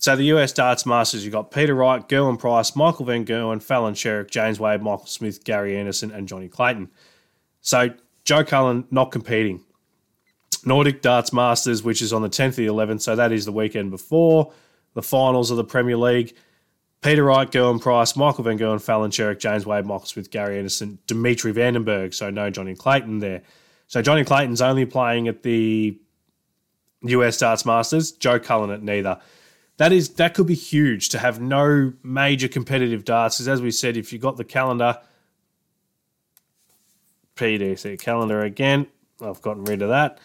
So 0.00 0.14
the 0.14 0.24
US 0.24 0.52
Darts 0.52 0.86
Masters, 0.86 1.24
you've 1.24 1.32
got 1.32 1.50
Peter 1.50 1.74
Wright, 1.74 2.08
Gerwyn 2.08 2.38
Price, 2.38 2.76
Michael 2.76 3.04
Van 3.04 3.24
Gerwen, 3.24 3.60
Fallon 3.60 3.94
Sherrock, 3.94 4.30
James 4.30 4.60
Wade, 4.60 4.80
Michael 4.80 5.06
Smith, 5.06 5.42
Gary 5.42 5.76
Anderson, 5.76 6.12
and 6.12 6.28
Johnny 6.28 6.48
Clayton. 6.48 6.88
So 7.60 7.90
Joe 8.24 8.44
Cullen 8.44 8.84
not 8.90 9.10
competing. 9.10 9.64
Nordic 10.64 11.02
Darts 11.02 11.32
Masters, 11.32 11.82
which 11.82 12.02
is 12.02 12.12
on 12.12 12.22
the 12.22 12.28
10th 12.28 12.48
of 12.48 12.56
the 12.56 12.66
11th, 12.66 13.00
so 13.00 13.16
that 13.16 13.32
is 13.32 13.44
the 13.44 13.52
weekend 13.52 13.90
before 13.90 14.52
the 14.94 15.02
finals 15.02 15.50
of 15.50 15.56
the 15.56 15.64
Premier 15.64 15.96
League. 15.96 16.34
Peter 17.00 17.22
Wright, 17.22 17.48
Gerwyn 17.50 17.80
Price, 17.80 18.16
Michael 18.16 18.44
Van 18.44 18.58
Gerwen, 18.58 18.82
Fallon 18.82 19.10
Sherrock, 19.10 19.38
James 19.38 19.64
Wade, 19.64 19.86
Michael 19.86 20.06
Smith, 20.06 20.30
Gary 20.30 20.58
Anderson, 20.58 20.98
Dimitri 21.06 21.52
Van 21.52 21.74
den 21.74 21.84
Bergh. 21.84 22.12
so 22.12 22.28
no 22.30 22.50
Johnny 22.50 22.74
Clayton 22.74 23.20
there. 23.20 23.42
So 23.86 24.02
Johnny 24.02 24.24
Clayton's 24.24 24.60
only 24.60 24.84
playing 24.84 25.28
at 25.28 25.42
the 25.44 25.96
US 27.02 27.38
Darts 27.38 27.64
Masters, 27.64 28.12
Joe 28.12 28.40
Cullen 28.40 28.70
at 28.70 28.82
neither. 28.82 29.18
That 29.76 29.92
is 29.92 30.08
that 30.14 30.34
could 30.34 30.48
be 30.48 30.54
huge 30.54 31.08
to 31.10 31.18
have 31.18 31.40
no 31.40 31.92
major 32.02 32.48
competitive 32.48 33.04
darts. 33.04 33.36
Because 33.36 33.48
as 33.48 33.62
we 33.62 33.70
said, 33.70 33.96
if 33.96 34.12
you 34.12 34.18
got 34.18 34.36
the 34.36 34.44
calendar, 34.44 34.98
PDC 37.38 38.00
calendar 38.00 38.42
again. 38.42 38.86
I've 39.20 39.40
gotten 39.40 39.64
rid 39.64 39.82
of 39.82 39.88
that 39.88 40.18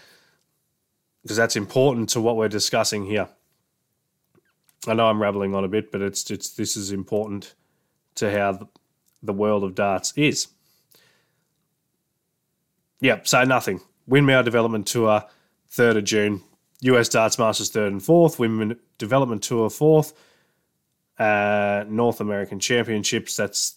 because 1.21 1.38
that's 1.38 1.56
important 1.56 2.10
to 2.10 2.21
what 2.21 2.36
we're 2.36 2.49
discussing 2.49 3.06
here. 3.06 3.30
I 4.88 4.93
know 4.93 5.08
I'm 5.08 5.21
rambling 5.21 5.56
on 5.56 5.63
a 5.63 5.69
bit, 5.69 5.91
but 5.91 6.02
it's 6.02 6.30
it's 6.30 6.49
this 6.49 6.76
is 6.76 6.91
important 6.91 7.54
to 8.15 8.32
how 8.32 8.67
the 9.21 9.34
world 9.34 9.63
of 9.63 9.76
darts 9.76 10.13
is. 10.17 10.47
Yep, 12.99 13.28
so 13.28 13.43
nothing. 13.43 13.82
Windmill 14.08 14.43
Development 14.43 14.86
Tour, 14.86 15.23
3rd 15.71 15.97
of 15.97 16.04
June. 16.04 16.41
US 16.82 17.08
Darts 17.08 17.39
Masters 17.39 17.71
3rd 17.71 17.88
and 17.88 18.02
4th. 18.02 18.39
Women 18.39 18.78
Development 18.97 19.41
Tour 19.41 19.69
4th. 19.69 20.13
Uh, 21.17 21.86
North 21.88 22.19
American 22.19 22.60
Championships, 22.60 23.38
that's 23.38 23.76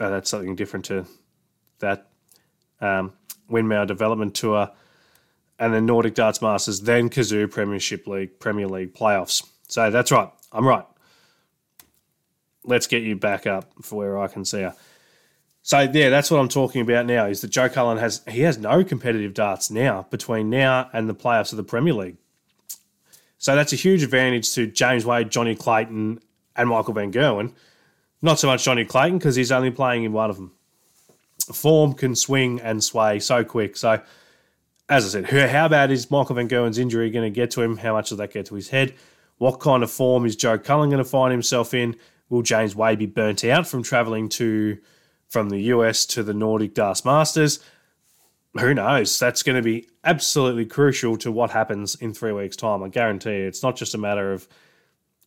uh, 0.00 0.10
that's 0.10 0.28
something 0.28 0.56
different 0.56 0.84
to 0.86 1.06
that 1.78 2.10
um, 2.80 3.12
Windmill 3.48 3.86
Development 3.86 4.34
Tour, 4.34 4.70
and 5.58 5.72
then 5.72 5.86
Nordic 5.86 6.14
Darts 6.14 6.42
Masters, 6.42 6.82
then 6.82 7.08
Cazoo 7.08 7.50
Premiership 7.50 8.06
League, 8.06 8.38
Premier 8.38 8.68
League 8.68 8.94
playoffs. 8.94 9.48
So 9.68 9.90
that's 9.90 10.12
right. 10.12 10.30
I'm 10.52 10.66
right. 10.66 10.84
Let's 12.64 12.86
get 12.86 13.02
you 13.02 13.16
back 13.16 13.46
up 13.46 13.70
for 13.82 13.96
where 13.96 14.18
I 14.18 14.28
can 14.28 14.44
see 14.44 14.62
her. 14.62 14.74
So 15.62 15.80
yeah, 15.80 16.10
that's 16.10 16.30
what 16.30 16.38
I'm 16.38 16.48
talking 16.48 16.82
about 16.82 17.06
now. 17.06 17.26
Is 17.26 17.40
that 17.40 17.48
Joe 17.48 17.68
Cullen 17.68 17.98
has 17.98 18.22
he 18.28 18.42
has 18.42 18.58
no 18.58 18.84
competitive 18.84 19.34
darts 19.34 19.70
now 19.70 20.06
between 20.10 20.50
now 20.50 20.88
and 20.92 21.08
the 21.08 21.14
playoffs 21.14 21.52
of 21.52 21.56
the 21.56 21.64
Premier 21.64 21.92
League. 21.92 22.16
So 23.38 23.54
that's 23.54 23.72
a 23.72 23.76
huge 23.76 24.02
advantage 24.02 24.52
to 24.54 24.66
James 24.66 25.04
Wade, 25.04 25.30
Johnny 25.30 25.54
Clayton, 25.54 26.20
and 26.54 26.68
Michael 26.68 26.94
Van 26.94 27.12
Gerwen. 27.12 27.52
Not 28.22 28.38
so 28.38 28.46
much 28.46 28.64
Johnny 28.64 28.84
Clayton 28.84 29.18
because 29.18 29.36
he's 29.36 29.52
only 29.52 29.70
playing 29.70 30.04
in 30.04 30.12
one 30.12 30.30
of 30.30 30.36
them 30.36 30.52
form 31.52 31.94
can 31.94 32.14
swing 32.14 32.60
and 32.60 32.82
sway 32.82 33.18
so 33.18 33.44
quick. 33.44 33.76
So, 33.76 34.00
as 34.88 35.04
I 35.04 35.20
said, 35.20 35.50
how 35.50 35.68
bad 35.68 35.90
is 35.90 36.10
Michael 36.10 36.36
Van 36.36 36.48
Gerwen's 36.48 36.78
injury 36.78 37.10
going 37.10 37.30
to 37.30 37.34
get 37.34 37.50
to 37.52 37.62
him? 37.62 37.76
How 37.76 37.94
much 37.94 38.10
does 38.10 38.18
that 38.18 38.32
get 38.32 38.46
to 38.46 38.54
his 38.54 38.68
head? 38.68 38.94
What 39.38 39.60
kind 39.60 39.82
of 39.82 39.90
form 39.90 40.24
is 40.24 40.36
Joe 40.36 40.58
Cullen 40.58 40.90
going 40.90 41.02
to 41.02 41.08
find 41.08 41.32
himself 41.32 41.74
in? 41.74 41.96
Will 42.28 42.42
James 42.42 42.74
Wade 42.74 42.98
be 42.98 43.06
burnt 43.06 43.44
out 43.44 43.66
from 43.66 43.82
travelling 43.82 44.28
to 44.30 44.78
from 45.28 45.48
the 45.50 45.60
US 45.62 46.06
to 46.06 46.22
the 46.22 46.34
Nordic 46.34 46.74
Darts 46.74 47.04
Masters? 47.04 47.60
Who 48.58 48.72
knows? 48.72 49.18
That's 49.18 49.42
going 49.42 49.56
to 49.56 49.62
be 49.62 49.88
absolutely 50.04 50.64
crucial 50.64 51.16
to 51.18 51.30
what 51.30 51.50
happens 51.50 51.94
in 51.96 52.14
three 52.14 52.32
weeks' 52.32 52.56
time. 52.56 52.82
I 52.82 52.88
guarantee 52.88 53.38
you. 53.38 53.46
It's 53.46 53.62
not 53.62 53.76
just 53.76 53.94
a 53.94 53.98
matter 53.98 54.32
of 54.32 54.48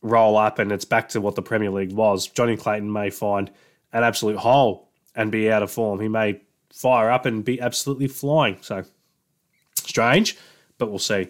roll 0.01 0.37
up 0.37 0.59
and 0.59 0.71
it's 0.71 0.85
back 0.85 1.09
to 1.09 1.21
what 1.21 1.35
the 1.35 1.41
Premier 1.41 1.69
League 1.69 1.91
was. 1.91 2.27
Johnny 2.27 2.57
Clayton 2.57 2.91
may 2.91 3.09
find 3.09 3.51
an 3.93 4.03
absolute 4.03 4.37
hole 4.37 4.88
and 5.19 5.31
be 5.31 5.51
out 5.51 5.61
of 5.61 5.69
form. 5.69 5.99
He 5.99 6.07
may 6.07 6.41
fire 6.73 7.11
up 7.11 7.25
and 7.25 7.43
be 7.43 7.59
absolutely 7.59 8.07
flying. 8.07 8.57
So 8.61 8.85
strange, 9.75 10.37
but 10.77 10.89
we'll 10.89 10.97
see. 10.97 11.27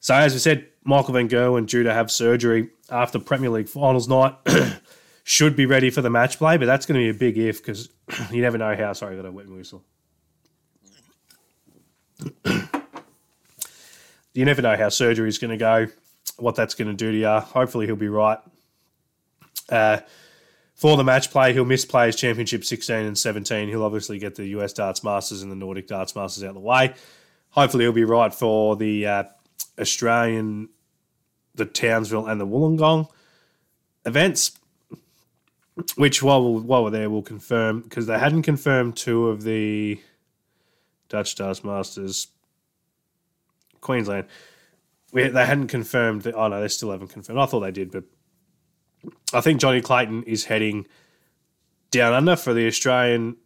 So 0.00 0.14
as 0.14 0.32
we 0.32 0.38
said, 0.38 0.66
Michael 0.84 1.12
Van 1.12 1.28
Gerwen 1.28 1.66
due 1.66 1.82
to 1.82 1.92
have 1.92 2.10
surgery 2.10 2.70
after 2.90 3.18
Premier 3.18 3.50
League 3.50 3.68
finals 3.68 4.08
night. 4.08 4.34
should 5.28 5.56
be 5.56 5.66
ready 5.66 5.90
for 5.90 6.02
the 6.02 6.08
match 6.08 6.38
play, 6.38 6.56
but 6.56 6.66
that's 6.66 6.86
going 6.86 7.00
to 7.00 7.04
be 7.04 7.10
a 7.10 7.18
big 7.18 7.36
if 7.36 7.58
because 7.58 7.88
you 8.30 8.40
never 8.40 8.56
know 8.56 8.76
how. 8.76 8.92
Sorry, 8.92 9.14
I 9.14 9.16
got 9.16 9.26
a 9.26 9.32
wet 9.32 9.48
whistle. 9.48 9.82
you 14.32 14.44
never 14.44 14.62
know 14.62 14.76
how 14.76 14.88
surgery 14.88 15.28
is 15.28 15.38
going 15.38 15.50
to 15.50 15.56
go, 15.56 15.88
what 16.36 16.54
that's 16.54 16.74
going 16.74 16.88
to 16.88 16.94
do 16.94 17.10
to 17.10 17.18
you. 17.18 17.40
Hopefully, 17.40 17.86
he'll 17.86 17.96
be 17.96 18.08
right. 18.08 18.38
Uh, 19.68 19.98
for 20.76 20.98
the 20.98 21.04
match 21.04 21.30
play, 21.30 21.54
he'll 21.54 21.64
miss 21.64 21.86
Players 21.86 22.16
Championship 22.16 22.62
16 22.62 22.96
and 22.96 23.16
17. 23.18 23.68
He'll 23.68 23.82
obviously 23.82 24.18
get 24.18 24.34
the 24.34 24.46
US 24.48 24.74
Darts 24.74 25.02
Masters 25.02 25.42
and 25.42 25.50
the 25.50 25.56
Nordic 25.56 25.88
Darts 25.88 26.14
Masters 26.14 26.44
out 26.44 26.50
of 26.50 26.54
the 26.54 26.60
way. 26.60 26.94
Hopefully, 27.50 27.84
he'll 27.84 27.92
be 27.92 28.04
right 28.04 28.32
for 28.32 28.76
the 28.76 29.06
uh, 29.06 29.24
Australian, 29.80 30.68
the 31.54 31.64
Townsville, 31.64 32.26
and 32.26 32.38
the 32.38 32.46
Wollongong 32.46 33.08
events. 34.04 34.58
Which, 35.96 36.22
while, 36.22 36.58
while 36.58 36.84
we're 36.84 36.90
there, 36.90 37.08
we'll 37.08 37.22
confirm 37.22 37.80
because 37.80 38.06
they 38.06 38.18
hadn't 38.18 38.42
confirmed 38.42 38.96
two 38.96 39.28
of 39.28 39.42
the 39.42 40.00
Dutch 41.08 41.36
Darts 41.36 41.64
Masters 41.64 42.28
Queensland. 43.80 44.26
We, 45.12 45.28
they 45.28 45.46
hadn't 45.46 45.68
confirmed 45.68 46.22
that. 46.22 46.34
Oh 46.34 46.48
no, 46.48 46.60
they 46.60 46.68
still 46.68 46.90
haven't 46.90 47.08
confirmed. 47.08 47.38
I 47.38 47.46
thought 47.46 47.60
they 47.60 47.70
did, 47.70 47.90
but 47.90 48.04
I 49.32 49.40
think 49.40 49.60
Johnny 49.60 49.80
Clayton 49.80 50.24
is 50.24 50.44
heading 50.44 50.86
down 51.90 52.12
under 52.12 52.36
for 52.36 52.52
the 52.52 52.66
Australian 52.66 53.36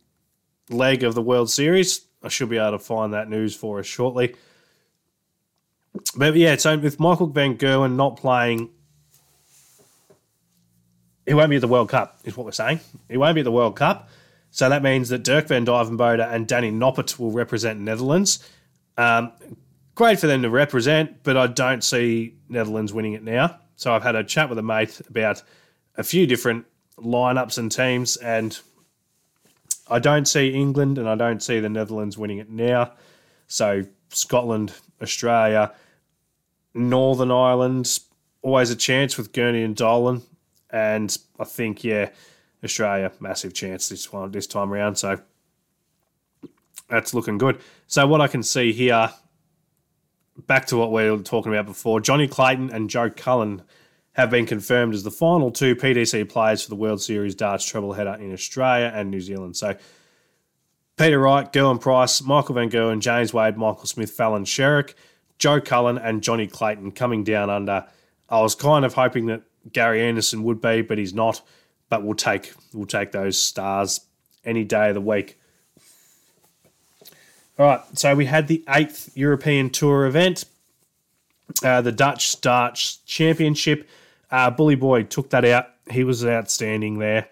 leg 0.68 1.02
of 1.02 1.14
the 1.14 1.22
World 1.22 1.50
Series. 1.50 2.06
I 2.22 2.28
should 2.28 2.48
be 2.48 2.58
able 2.58 2.72
to 2.72 2.78
find 2.78 3.12
that 3.12 3.28
news 3.28 3.54
for 3.54 3.78
us 3.78 3.86
shortly. 3.86 4.34
But 6.16 6.36
yeah, 6.36 6.56
so 6.56 6.78
with 6.78 7.00
Michael 7.00 7.26
Van 7.26 7.56
Gerwen 7.56 7.96
not 7.96 8.16
playing, 8.16 8.70
he 11.26 11.34
won't 11.34 11.50
be 11.50 11.56
at 11.56 11.62
the 11.62 11.68
World 11.68 11.88
Cup, 11.88 12.18
is 12.24 12.36
what 12.36 12.44
we're 12.44 12.52
saying. 12.52 12.80
He 13.08 13.16
won't 13.16 13.34
be 13.34 13.40
at 13.40 13.44
the 13.44 13.52
World 13.52 13.76
Cup. 13.76 14.08
So 14.50 14.68
that 14.68 14.82
means 14.82 15.08
that 15.10 15.22
Dirk 15.22 15.46
van 15.46 15.64
Duijvenbode 15.64 16.32
and 16.32 16.46
Danny 16.46 16.72
Noppert 16.72 17.18
will 17.18 17.30
represent 17.30 17.78
Netherlands. 17.78 18.44
Um, 18.96 19.32
great 19.94 20.18
for 20.18 20.26
them 20.26 20.42
to 20.42 20.50
represent, 20.50 21.22
but 21.22 21.36
I 21.36 21.46
don't 21.46 21.84
see 21.84 22.34
Netherlands 22.48 22.92
winning 22.92 23.12
it 23.12 23.22
now. 23.22 23.58
So 23.80 23.94
I've 23.94 24.02
had 24.02 24.14
a 24.14 24.22
chat 24.22 24.50
with 24.50 24.58
a 24.58 24.62
mate 24.62 25.00
about 25.08 25.42
a 25.96 26.02
few 26.02 26.26
different 26.26 26.66
lineups 26.98 27.56
and 27.56 27.72
teams, 27.72 28.18
and 28.18 28.60
I 29.88 29.98
don't 29.98 30.28
see 30.28 30.50
England 30.50 30.98
and 30.98 31.08
I 31.08 31.14
don't 31.14 31.42
see 31.42 31.60
the 31.60 31.70
Netherlands 31.70 32.18
winning 32.18 32.36
it 32.36 32.50
now. 32.50 32.92
So 33.46 33.86
Scotland, 34.10 34.74
Australia, 35.00 35.72
Northern 36.74 37.30
Ireland, 37.30 38.00
always 38.42 38.70
a 38.70 38.76
chance 38.76 39.16
with 39.16 39.32
Gurney 39.32 39.62
and 39.62 39.74
Dolan, 39.74 40.20
and 40.68 41.16
I 41.38 41.44
think 41.44 41.82
yeah, 41.82 42.10
Australia 42.62 43.10
massive 43.18 43.54
chance 43.54 43.88
this 43.88 44.12
one 44.12 44.30
this 44.30 44.46
time 44.46 44.74
around. 44.74 44.96
So 44.96 45.22
that's 46.90 47.14
looking 47.14 47.38
good. 47.38 47.58
So 47.86 48.06
what 48.06 48.20
I 48.20 48.28
can 48.28 48.42
see 48.42 48.74
here 48.74 49.10
back 50.46 50.66
to 50.66 50.76
what 50.76 50.92
we 50.92 51.10
were 51.10 51.18
talking 51.18 51.52
about 51.52 51.66
before, 51.66 52.00
Johnny 52.00 52.28
Clayton 52.28 52.70
and 52.70 52.90
Joe 52.90 53.10
Cullen 53.10 53.62
have 54.12 54.30
been 54.30 54.46
confirmed 54.46 54.94
as 54.94 55.02
the 55.02 55.10
final 55.10 55.50
two 55.50 55.76
PDC 55.76 56.28
players 56.28 56.62
for 56.62 56.68
the 56.70 56.76
World 56.76 57.00
Series 57.00 57.34
darts 57.34 57.64
treble 57.64 57.92
header 57.92 58.14
in 58.14 58.32
Australia 58.32 58.92
and 58.94 59.10
New 59.10 59.20
Zealand. 59.20 59.56
So 59.56 59.76
Peter 60.96 61.18
Wright, 61.18 61.50
Gerwyn 61.50 61.80
Price, 61.80 62.20
Michael 62.22 62.56
Van 62.56 62.68
Gerwen, 62.68 63.00
James 63.00 63.32
Wade, 63.32 63.56
Michael 63.56 63.86
Smith, 63.86 64.10
Fallon 64.10 64.44
Sherrock, 64.44 64.94
Joe 65.38 65.60
Cullen, 65.60 65.96
and 65.96 66.22
Johnny 66.22 66.46
Clayton 66.46 66.92
coming 66.92 67.24
down 67.24 67.48
under. 67.48 67.86
I 68.28 68.40
was 68.40 68.54
kind 68.54 68.84
of 68.84 68.94
hoping 68.94 69.26
that 69.26 69.42
Gary 69.72 70.02
Anderson 70.02 70.42
would 70.44 70.60
be, 70.60 70.82
but 70.82 70.98
he's 70.98 71.14
not. 71.14 71.40
But 71.88 72.04
we'll 72.04 72.14
take 72.14 72.52
we'll 72.72 72.86
take 72.86 73.12
those 73.12 73.38
stars 73.38 74.00
any 74.44 74.62
day 74.62 74.88
of 74.88 74.94
the 74.94 75.00
week. 75.00 75.39
All 77.60 77.66
right, 77.66 77.82
so 77.92 78.14
we 78.14 78.24
had 78.24 78.48
the 78.48 78.64
eighth 78.70 79.14
European 79.14 79.68
Tour 79.68 80.06
event, 80.06 80.46
uh, 81.62 81.82
the 81.82 81.92
Dutch 81.92 82.40
Darts 82.40 83.00
Championship. 83.04 83.86
Uh, 84.30 84.48
Bully 84.48 84.76
Boy 84.76 85.02
took 85.02 85.28
that 85.28 85.44
out. 85.44 85.66
He 85.90 86.02
was 86.02 86.24
outstanding 86.24 87.00
there. 87.00 87.28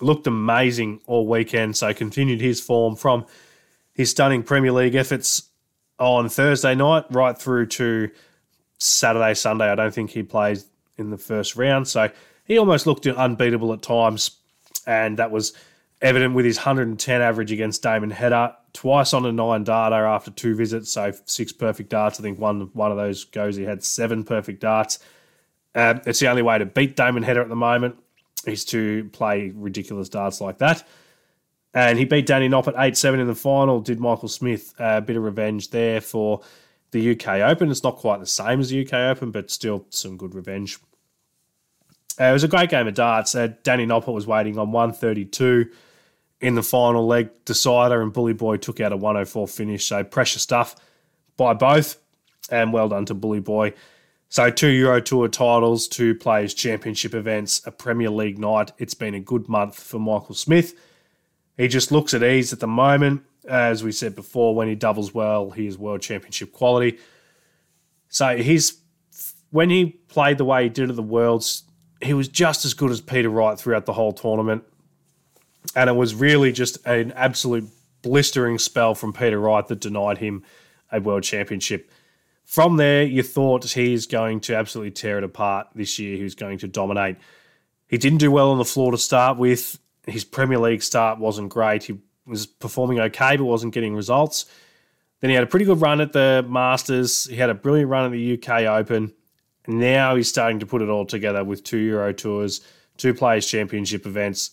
Looked 0.00 0.26
amazing 0.26 1.00
all 1.06 1.28
weekend, 1.28 1.76
so 1.76 1.94
continued 1.94 2.40
his 2.40 2.60
form 2.60 2.96
from 2.96 3.24
his 3.94 4.10
stunning 4.10 4.42
Premier 4.42 4.72
League 4.72 4.96
efforts 4.96 5.48
on 6.00 6.28
Thursday 6.28 6.74
night 6.74 7.04
right 7.10 7.38
through 7.38 7.66
to 7.66 8.10
Saturday, 8.78 9.34
Sunday. 9.34 9.70
I 9.70 9.76
don't 9.76 9.94
think 9.94 10.10
he 10.10 10.24
played 10.24 10.58
in 10.96 11.10
the 11.10 11.18
first 11.18 11.54
round, 11.54 11.86
so 11.86 12.10
he 12.42 12.58
almost 12.58 12.84
looked 12.84 13.06
unbeatable 13.06 13.72
at 13.72 13.80
times, 13.80 14.32
and 14.88 15.20
that 15.20 15.30
was 15.30 15.52
evident 16.00 16.34
with 16.34 16.44
his 16.44 16.58
110 16.58 17.20
average 17.20 17.52
against 17.52 17.82
Damon 17.82 18.10
Heta, 18.10 18.54
twice 18.72 19.12
on 19.12 19.26
a 19.26 19.32
nine 19.32 19.64
darter 19.64 20.06
after 20.06 20.30
two 20.30 20.54
visits, 20.54 20.92
so 20.92 21.12
six 21.24 21.52
perfect 21.52 21.90
darts. 21.90 22.20
I 22.20 22.22
think 22.22 22.38
one 22.38 22.70
one 22.72 22.90
of 22.90 22.96
those 22.96 23.24
goes 23.24 23.56
he 23.56 23.64
had 23.64 23.82
seven 23.82 24.24
perfect 24.24 24.60
darts. 24.60 24.98
Um, 25.74 26.00
it's 26.06 26.20
the 26.20 26.28
only 26.28 26.42
way 26.42 26.58
to 26.58 26.66
beat 26.66 26.96
Damon 26.96 27.24
Heta 27.24 27.42
at 27.42 27.48
the 27.48 27.56
moment 27.56 27.96
is 28.46 28.64
to 28.66 29.04
play 29.12 29.52
ridiculous 29.54 30.08
darts 30.08 30.40
like 30.40 30.58
that. 30.58 30.86
And 31.74 31.98
he 31.98 32.04
beat 32.04 32.26
Danny 32.26 32.48
Noppert 32.48 32.74
8 32.78 32.96
7 32.96 33.20
in 33.20 33.26
the 33.26 33.34
final, 33.34 33.80
did 33.80 34.00
Michael 34.00 34.28
Smith 34.28 34.74
a 34.78 35.00
bit 35.00 35.16
of 35.16 35.22
revenge 35.22 35.70
there 35.70 36.00
for 36.00 36.40
the 36.90 37.12
UK 37.12 37.40
Open. 37.40 37.70
It's 37.70 37.82
not 37.82 37.96
quite 37.96 38.20
the 38.20 38.26
same 38.26 38.60
as 38.60 38.70
the 38.70 38.84
UK 38.86 38.94
Open, 38.94 39.30
but 39.30 39.50
still 39.50 39.86
some 39.90 40.16
good 40.16 40.34
revenge. 40.34 40.78
Uh, 42.18 42.24
it 42.24 42.32
was 42.32 42.44
a 42.44 42.48
great 42.48 42.70
game 42.70 42.88
of 42.88 42.94
darts. 42.94 43.34
Uh, 43.34 43.48
Danny 43.62 43.86
Noppert 43.86 44.14
was 44.14 44.26
waiting 44.26 44.58
on 44.58 44.72
132 44.72 45.70
in 46.40 46.54
the 46.54 46.62
final 46.62 47.06
leg 47.06 47.30
decider, 47.44 48.00
and 48.00 48.12
Bully 48.12 48.32
Boy 48.32 48.56
took 48.56 48.80
out 48.80 48.92
a 48.92 48.96
104 48.96 49.48
finish. 49.48 49.86
So 49.86 50.04
pressure 50.04 50.38
stuff 50.38 50.76
by 51.36 51.54
both, 51.54 51.96
and 52.50 52.72
well 52.72 52.88
done 52.88 53.04
to 53.06 53.14
Bully 53.14 53.40
Boy. 53.40 53.74
So 54.28 54.50
two 54.50 54.68
Euro 54.68 55.00
Tour 55.00 55.28
titles, 55.28 55.88
two 55.88 56.14
Players 56.14 56.52
Championship 56.54 57.14
events, 57.14 57.66
a 57.66 57.70
Premier 57.70 58.10
League 58.10 58.38
night. 58.38 58.72
It's 58.78 58.94
been 58.94 59.14
a 59.14 59.20
good 59.20 59.48
month 59.48 59.82
for 59.82 59.98
Michael 59.98 60.34
Smith. 60.34 60.74
He 61.56 61.66
just 61.66 61.90
looks 61.90 62.14
at 62.14 62.22
ease 62.22 62.52
at 62.52 62.60
the 62.60 62.66
moment. 62.66 63.22
As 63.48 63.82
we 63.82 63.92
said 63.92 64.14
before, 64.14 64.54
when 64.54 64.68
he 64.68 64.74
doubles 64.74 65.14
well, 65.14 65.50
he 65.50 65.66
is 65.66 65.78
World 65.78 66.02
Championship 66.02 66.52
quality. 66.52 66.98
So 68.10 68.36
he's 68.36 68.78
when 69.50 69.70
he 69.70 69.86
played 70.08 70.36
the 70.36 70.44
way 70.44 70.64
he 70.64 70.68
did 70.68 70.90
at 70.90 70.96
the 70.96 71.02
Worlds, 71.02 71.64
he 72.02 72.12
was 72.12 72.28
just 72.28 72.66
as 72.66 72.74
good 72.74 72.90
as 72.90 73.00
Peter 73.00 73.30
Wright 73.30 73.58
throughout 73.58 73.86
the 73.86 73.94
whole 73.94 74.12
tournament 74.12 74.62
and 75.74 75.90
it 75.90 75.94
was 75.94 76.14
really 76.14 76.52
just 76.52 76.84
an 76.86 77.12
absolute 77.12 77.68
blistering 78.02 78.58
spell 78.58 78.94
from 78.94 79.12
Peter 79.12 79.38
Wright 79.38 79.66
that 79.66 79.80
denied 79.80 80.18
him 80.18 80.42
a 80.90 81.00
world 81.00 81.22
championship. 81.22 81.90
From 82.44 82.76
there, 82.76 83.02
you 83.02 83.22
thought 83.22 83.64
he's 83.64 84.06
going 84.06 84.40
to 84.40 84.54
absolutely 84.54 84.92
tear 84.92 85.18
it 85.18 85.24
apart 85.24 85.68
this 85.74 85.98
year. 85.98 86.16
He's 86.16 86.34
going 86.34 86.58
to 86.58 86.68
dominate. 86.68 87.16
He 87.88 87.98
didn't 87.98 88.18
do 88.18 88.30
well 88.30 88.50
on 88.50 88.58
the 88.58 88.64
floor 88.64 88.90
to 88.92 88.98
start 88.98 89.36
with. 89.36 89.78
His 90.06 90.24
Premier 90.24 90.58
League 90.58 90.82
start 90.82 91.18
wasn't 91.18 91.50
great. 91.50 91.82
He 91.82 91.98
was 92.26 92.46
performing 92.46 93.00
okay, 93.00 93.36
but 93.36 93.44
wasn't 93.44 93.74
getting 93.74 93.94
results. 93.94 94.46
Then 95.20 95.30
he 95.30 95.34
had 95.34 95.44
a 95.44 95.48
pretty 95.48 95.66
good 95.66 95.80
run 95.80 96.00
at 96.00 96.12
the 96.12 96.44
Masters. 96.48 97.24
He 97.24 97.36
had 97.36 97.50
a 97.50 97.54
brilliant 97.54 97.90
run 97.90 98.06
at 98.06 98.12
the 98.12 98.40
UK 98.40 98.62
Open. 98.62 99.12
Now 99.66 100.16
he's 100.16 100.28
starting 100.28 100.60
to 100.60 100.66
put 100.66 100.80
it 100.80 100.88
all 100.88 101.04
together 101.04 101.44
with 101.44 101.64
two 101.64 101.78
Euro 101.78 102.12
Tours, 102.14 102.62
two 102.96 103.12
Players 103.12 103.46
Championship 103.46 104.06
events, 104.06 104.52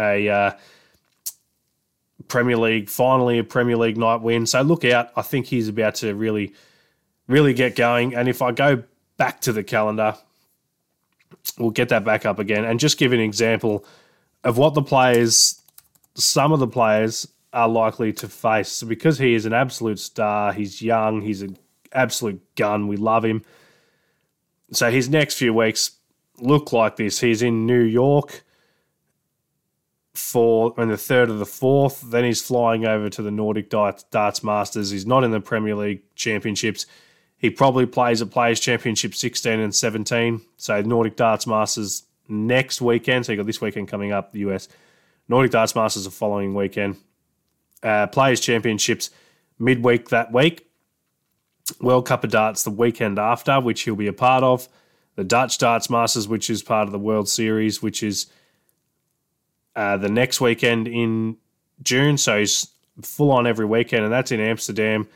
a 0.00 0.28
uh, 0.28 0.52
Premier 2.28 2.56
League, 2.56 2.88
finally 2.88 3.38
a 3.38 3.44
Premier 3.44 3.76
League 3.76 3.98
night 3.98 4.22
win. 4.22 4.46
So 4.46 4.62
look 4.62 4.84
out. 4.84 5.10
I 5.16 5.22
think 5.22 5.46
he's 5.46 5.68
about 5.68 5.96
to 5.96 6.14
really, 6.14 6.54
really 7.28 7.52
get 7.52 7.76
going. 7.76 8.14
And 8.14 8.28
if 8.28 8.40
I 8.40 8.52
go 8.52 8.82
back 9.18 9.40
to 9.42 9.52
the 9.52 9.62
calendar, 9.62 10.16
we'll 11.58 11.70
get 11.70 11.90
that 11.90 12.04
back 12.04 12.24
up 12.24 12.38
again 12.38 12.64
and 12.64 12.80
just 12.80 12.98
give 12.98 13.12
an 13.12 13.20
example 13.20 13.84
of 14.44 14.56
what 14.56 14.74
the 14.74 14.82
players, 14.82 15.60
some 16.14 16.52
of 16.52 16.60
the 16.60 16.68
players 16.68 17.28
are 17.52 17.68
likely 17.68 18.12
to 18.14 18.28
face. 18.28 18.68
So 18.68 18.86
because 18.86 19.18
he 19.18 19.34
is 19.34 19.44
an 19.44 19.52
absolute 19.52 19.98
star, 19.98 20.52
he's 20.52 20.80
young, 20.80 21.20
he's 21.20 21.42
an 21.42 21.58
absolute 21.92 22.40
gun. 22.54 22.88
We 22.88 22.96
love 22.96 23.24
him. 23.24 23.42
So 24.72 24.90
his 24.90 25.08
next 25.08 25.34
few 25.34 25.52
weeks 25.52 25.90
look 26.38 26.72
like 26.72 26.96
this. 26.96 27.20
He's 27.20 27.42
in 27.42 27.66
New 27.66 27.82
York 27.82 28.44
for 30.20 30.74
in 30.78 30.88
the 30.88 30.96
third 30.96 31.30
or 31.30 31.34
the 31.34 31.46
fourth. 31.46 32.02
Then 32.10 32.24
he's 32.24 32.42
flying 32.42 32.86
over 32.86 33.08
to 33.10 33.22
the 33.22 33.30
Nordic 33.30 33.70
Darts 33.70 34.44
Masters. 34.44 34.90
He's 34.90 35.06
not 35.06 35.24
in 35.24 35.30
the 35.30 35.40
Premier 35.40 35.74
League 35.74 36.02
Championships. 36.14 36.86
He 37.36 37.50
probably 37.50 37.86
plays 37.86 38.20
at 38.20 38.30
Players 38.30 38.60
Championship 38.60 39.14
16 39.14 39.58
and 39.58 39.74
17. 39.74 40.42
So 40.58 40.82
Nordic 40.82 41.16
Darts 41.16 41.46
Masters 41.46 42.04
next 42.28 42.80
weekend. 42.80 43.26
So 43.26 43.32
you 43.32 43.36
got 43.36 43.46
this 43.46 43.60
weekend 43.60 43.88
coming 43.88 44.12
up, 44.12 44.32
the 44.32 44.40
US. 44.40 44.68
Nordic 45.28 45.52
Darts 45.52 45.74
Masters 45.74 46.04
the 46.04 46.10
following 46.10 46.54
weekend. 46.54 46.96
Uh, 47.82 48.06
Players 48.08 48.40
Championships 48.40 49.10
midweek 49.58 50.10
that 50.10 50.32
week. 50.32 50.66
World 51.80 52.06
Cup 52.06 52.24
of 52.24 52.30
Darts 52.30 52.62
the 52.62 52.70
weekend 52.70 53.18
after, 53.18 53.60
which 53.60 53.82
he'll 53.82 53.96
be 53.96 54.06
a 54.06 54.12
part 54.12 54.42
of. 54.42 54.68
The 55.16 55.24
Dutch 55.24 55.58
Darts 55.58 55.88
Masters, 55.88 56.28
which 56.28 56.50
is 56.50 56.62
part 56.62 56.88
of 56.88 56.92
the 56.92 56.98
World 56.98 57.28
Series, 57.28 57.82
which 57.82 58.02
is 58.02 58.26
uh, 59.76 59.96
the 59.96 60.08
next 60.08 60.40
weekend 60.40 60.88
in 60.88 61.36
June. 61.82 62.18
So 62.18 62.38
he's 62.38 62.68
full 63.02 63.30
on 63.30 63.46
every 63.46 63.66
weekend, 63.66 64.04
and 64.04 64.12
that's 64.12 64.32
in 64.32 64.40
Amsterdam. 64.40 65.08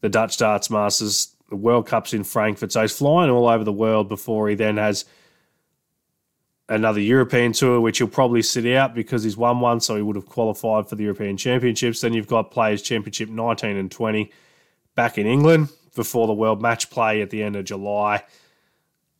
The 0.00 0.08
Dutch 0.08 0.36
Darts 0.36 0.70
Masters, 0.70 1.34
the 1.48 1.56
World 1.56 1.86
Cup's 1.86 2.12
in 2.12 2.24
Frankfurt. 2.24 2.72
So 2.72 2.82
he's 2.82 2.96
flying 2.96 3.30
all 3.30 3.48
over 3.48 3.64
the 3.64 3.72
world 3.72 4.08
before 4.08 4.48
he 4.48 4.54
then 4.54 4.76
has 4.76 5.04
another 6.68 7.00
European 7.00 7.52
tour, 7.52 7.80
which 7.80 7.98
he'll 7.98 8.08
probably 8.08 8.42
sit 8.42 8.66
out 8.74 8.94
because 8.94 9.22
he's 9.22 9.36
won 9.36 9.60
one, 9.60 9.80
so 9.80 9.96
he 9.96 10.02
would 10.02 10.16
have 10.16 10.26
qualified 10.26 10.88
for 10.88 10.96
the 10.96 11.02
European 11.02 11.36
Championships. 11.36 12.00
Then 12.00 12.12
you've 12.12 12.26
got 12.26 12.50
Players 12.50 12.82
Championship 12.82 13.28
19 13.28 13.76
and 13.76 13.90
20 13.90 14.30
back 14.94 15.18
in 15.18 15.26
England 15.26 15.68
before 15.94 16.26
the 16.26 16.34
World 16.34 16.60
Match 16.60 16.90
Play 16.90 17.22
at 17.22 17.30
the 17.30 17.42
end 17.42 17.56
of 17.56 17.64
July. 17.64 18.24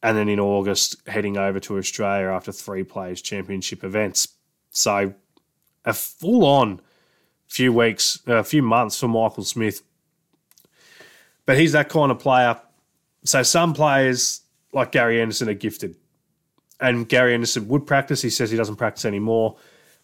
And 0.04 0.16
then 0.18 0.28
in 0.28 0.38
August, 0.38 0.96
heading 1.08 1.38
over 1.38 1.58
to 1.60 1.78
Australia 1.78 2.28
after 2.28 2.52
three 2.52 2.84
Players 2.84 3.22
Championship 3.22 3.82
events. 3.82 4.28
So 4.70 5.14
a 5.84 5.94
full 5.94 6.44
on 6.44 6.82
few 7.48 7.72
weeks, 7.72 8.20
a 8.26 8.44
few 8.44 8.62
months 8.62 9.00
for 9.00 9.08
Michael 9.08 9.44
Smith. 9.44 9.82
But 11.46 11.58
he's 11.58 11.72
that 11.72 11.88
kind 11.88 12.12
of 12.12 12.18
player. 12.18 12.60
So 13.24 13.42
some 13.42 13.72
players 13.72 14.42
like 14.74 14.92
Gary 14.92 15.22
Anderson 15.22 15.48
are 15.48 15.54
gifted 15.54 15.96
and 16.80 17.08
Gary 17.08 17.32
Anderson 17.32 17.66
would 17.68 17.86
practice. 17.86 18.20
He 18.20 18.30
says 18.30 18.50
he 18.50 18.58
doesn't 18.58 18.76
practice 18.76 19.06
anymore. 19.06 19.56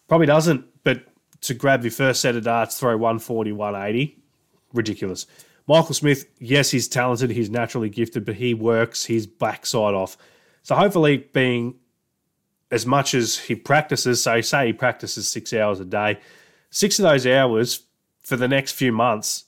Probably 0.07 0.27
doesn't, 0.27 0.65
but 0.83 1.03
to 1.41 1.53
grab 1.53 1.83
your 1.83 1.91
first 1.91 2.21
set 2.21 2.35
of 2.35 2.43
darts, 2.43 2.79
throw 2.79 2.97
140, 2.97 3.51
180, 3.51 4.17
ridiculous. 4.73 5.27
Michael 5.67 5.93
Smith, 5.93 6.25
yes, 6.39 6.71
he's 6.71 6.87
talented, 6.87 7.29
he's 7.29 7.49
naturally 7.49 7.89
gifted, 7.89 8.25
but 8.25 8.35
he 8.35 8.53
works 8.53 9.05
his 9.05 9.27
backside 9.27 9.93
off. 9.93 10.17
So 10.63 10.75
hopefully, 10.75 11.17
being 11.33 11.75
as 12.71 12.85
much 12.85 13.13
as 13.13 13.37
he 13.37 13.55
practices, 13.55 14.23
so 14.23 14.41
say 14.41 14.67
he 14.67 14.73
practices 14.73 15.27
six 15.27 15.53
hours 15.53 15.79
a 15.79 15.85
day, 15.85 16.19
six 16.69 16.99
of 16.99 17.03
those 17.03 17.27
hours 17.27 17.83
for 18.19 18.37
the 18.37 18.47
next 18.47 18.73
few 18.73 18.91
months, 18.91 19.45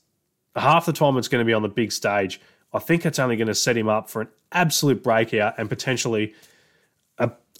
half 0.56 0.86
the 0.86 0.94
time 0.94 1.18
it's 1.18 1.28
going 1.28 1.42
to 1.42 1.46
be 1.46 1.54
on 1.54 1.62
the 1.62 1.70
big 1.70 1.92
stage. 1.92 2.40
I 2.74 2.80
think 2.80 3.06
it's 3.06 3.20
only 3.20 3.36
going 3.36 3.48
to 3.48 3.56
set 3.56 3.78
him 3.78 3.88
up 3.88 4.10
for 4.10 4.22
an 4.22 4.30
absolute 4.52 5.04
breakout 5.04 5.56
and 5.58 5.70
potentially 5.70 6.34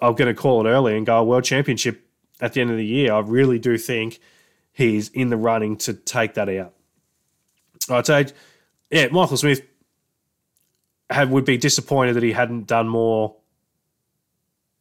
I'm 0.02 0.16
going 0.16 0.28
to 0.28 0.34
call 0.34 0.66
it 0.66 0.70
early 0.70 0.98
and 0.98 1.06
go 1.06 1.18
a 1.18 1.24
world 1.24 1.44
championship 1.44 2.06
at 2.42 2.54
the 2.54 2.62
end 2.62 2.72
of 2.72 2.78
the 2.78 2.86
year. 2.86 3.14
I 3.14 3.20
really 3.20 3.60
do 3.60 3.78
think 3.78 4.20
he's 4.72 5.10
in 5.10 5.30
the 5.30 5.38
running 5.38 5.78
to 5.78 5.94
take 5.94 6.34
that 6.34 6.50
out. 6.50 6.74
I'd 7.90 8.06
say, 8.06 8.28
yeah, 8.90 9.08
Michael 9.08 9.38
Smith 9.38 9.62
would 11.28 11.46
be 11.46 11.58
disappointed 11.58 12.14
that 12.14 12.24
he 12.24 12.32
hadn't 12.32 12.68
done 12.68 12.88
more 12.88 13.36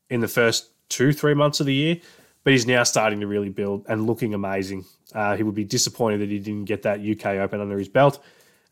in 0.08 0.20
the 0.20 0.28
first 0.28 0.70
two, 0.88 1.12
three 1.12 1.34
months 1.34 1.60
of 1.60 1.66
the 1.66 1.74
year, 1.74 1.96
but 2.44 2.52
he's 2.52 2.66
now 2.66 2.82
starting 2.82 3.20
to 3.20 3.26
really 3.26 3.48
build 3.48 3.86
and 3.88 4.06
looking 4.06 4.34
amazing. 4.34 4.84
Uh, 5.14 5.36
he 5.36 5.42
would 5.42 5.54
be 5.54 5.64
disappointed 5.64 6.20
that 6.20 6.28
he 6.30 6.38
didn't 6.38 6.64
get 6.64 6.82
that 6.82 7.00
UK 7.00 7.38
Open 7.38 7.60
under 7.60 7.78
his 7.78 7.88
belt 7.88 8.22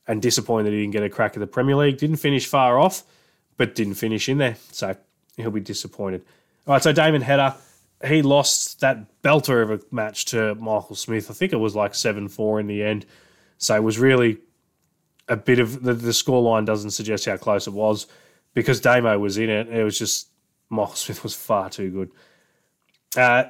and 0.07 0.21
disappointed 0.21 0.67
that 0.67 0.73
he 0.73 0.81
didn't 0.81 0.93
get 0.93 1.03
a 1.03 1.09
crack 1.09 1.35
at 1.35 1.41
the 1.41 1.47
Premier 1.47 1.77
League. 1.77 1.99
Didn't 1.99 2.17
finish 2.17 2.47
far 2.47 2.79
off, 2.79 3.05
but 3.57 3.75
didn't 3.75 3.95
finish 3.95 4.29
in 4.29 4.39
there. 4.39 4.57
So 4.73 4.97
he'll 5.37 5.51
be 5.51 5.61
disappointed. 5.61 6.25
All 6.67 6.75
right, 6.75 6.83
so 6.83 6.93
Damon 6.93 7.23
Heta, 7.23 7.57
he 8.07 8.23
lost 8.23 8.81
that 8.81 9.23
belter 9.23 9.63
of 9.63 9.71
a 9.71 9.81
match 9.91 10.27
to 10.27 10.55
Michael 10.57 10.97
Smith. 10.97 11.31
I 11.31 11.35
think 11.35 11.53
it 11.53 11.59
was 11.59 11.75
like 11.75 11.95
7 11.95 12.29
4 12.29 12.61
in 12.61 12.67
the 12.67 12.83
end. 12.83 13.07
So 13.61 13.77
it 13.77 13.83
was 13.83 13.99
really 13.99 14.39
a 15.29 15.37
bit 15.37 15.61
of 15.61 15.83
the, 15.83 15.95
the 15.95 16.11
scoreline 16.11 16.67
doesn't 16.67 16.91
suggest 16.91 17.27
how 17.27 17.37
close 17.37 17.69
it 17.69 17.73
was 17.73 18.09
because 18.53 18.81
Damo 18.81 19.17
was 19.19 19.39
in 19.39 19.49
it. 19.49 19.69
It 19.69 19.85
was 19.85 19.97
just 19.99 20.29
Michael 20.69 20.97
Smith 20.97 21.23
was 21.23 21.35
far 21.35 21.71
too 21.71 21.91
good. 21.91 22.11
Uh, 23.17 23.45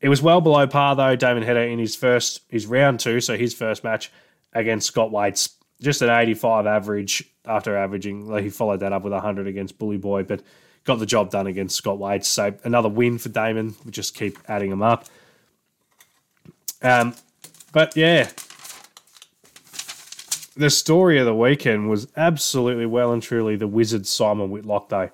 it 0.00 0.08
was 0.08 0.22
well 0.22 0.40
below 0.40 0.66
par 0.66 0.94
though. 0.94 1.16
Damon 1.16 1.42
Heta 1.42 1.70
in 1.72 1.78
his 1.78 1.96
first, 1.96 2.42
his 2.48 2.66
round 2.66 3.00
two, 3.00 3.20
so 3.20 3.36
his 3.36 3.54
first 3.54 3.82
match 3.82 4.12
against 4.52 4.86
Scott 4.86 5.10
Waites, 5.10 5.56
just 5.80 6.02
an 6.02 6.10
85 6.10 6.66
average 6.66 7.24
after 7.44 7.76
averaging. 7.76 8.28
Like 8.28 8.44
he 8.44 8.50
followed 8.50 8.80
that 8.80 8.92
up 8.92 9.02
with 9.02 9.12
100 9.12 9.46
against 9.46 9.78
Bully 9.78 9.96
Boy, 9.96 10.22
but 10.22 10.42
got 10.84 10.98
the 10.98 11.06
job 11.06 11.30
done 11.30 11.46
against 11.46 11.76
Scott 11.76 11.98
Wade. 11.98 12.24
So 12.24 12.54
another 12.64 12.88
win 12.88 13.18
for 13.18 13.30
Damon. 13.30 13.74
We 13.84 13.90
just 13.90 14.14
keep 14.14 14.38
adding 14.46 14.70
them 14.70 14.82
up. 14.82 15.06
Um, 16.82 17.14
but 17.72 17.96
yeah, 17.96 18.28
the 20.56 20.70
story 20.70 21.18
of 21.18 21.26
the 21.26 21.34
weekend 21.34 21.90
was 21.90 22.08
absolutely 22.16 22.86
well 22.86 23.12
and 23.12 23.22
truly 23.22 23.56
the 23.56 23.66
wizard 23.66 24.06
Simon 24.06 24.50
Whitlock, 24.50 24.88
though. 24.88 25.10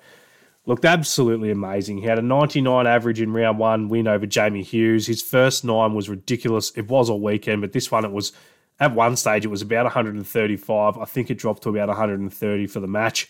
Looked 0.65 0.85
absolutely 0.85 1.49
amazing. 1.49 1.97
He 1.97 2.05
had 2.05 2.19
a 2.19 2.21
99 2.21 2.85
average 2.85 3.19
in 3.19 3.33
round 3.33 3.57
one 3.57 3.89
win 3.89 4.07
over 4.07 4.27
Jamie 4.27 4.61
Hughes. 4.61 5.07
His 5.07 5.21
first 5.21 5.65
nine 5.65 5.95
was 5.95 6.07
ridiculous. 6.07 6.71
It 6.75 6.87
was 6.87 7.09
a 7.09 7.15
weekend, 7.15 7.61
but 7.61 7.71
this 7.71 7.89
one 7.89 8.05
it 8.05 8.11
was 8.11 8.31
at 8.79 8.93
one 8.93 9.15
stage 9.15 9.43
it 9.43 9.49
was 9.49 9.63
about 9.63 9.85
135. 9.85 10.97
I 10.97 11.05
think 11.05 11.31
it 11.31 11.39
dropped 11.39 11.63
to 11.63 11.69
about 11.69 11.87
130 11.87 12.67
for 12.67 12.79
the 12.79 12.87
match 12.87 13.29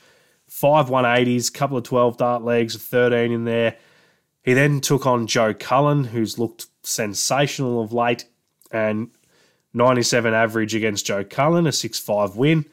five 0.52 0.88
180s, 0.88 1.52
couple 1.52 1.78
of 1.78 1.84
12 1.86 2.18
dart 2.18 2.44
legs, 2.44 2.76
13 2.76 3.32
in 3.32 3.46
there. 3.46 3.78
He 4.44 4.54
then 4.54 4.82
took 4.82 5.06
on 5.06 5.26
Joe 5.26 5.54
Cullen, 5.54 6.04
who's 6.04 6.38
looked 6.38 6.66
sensational 6.84 7.82
of 7.82 7.94
late, 7.94 8.26
and 8.70 9.12
97 9.74 10.34
average 10.34 10.76
against 10.76 11.06
Joe 11.06 11.24
Cullen, 11.24 11.68
a 11.68 11.72
6 11.72 12.00
5 12.00 12.36
win. 12.36 12.66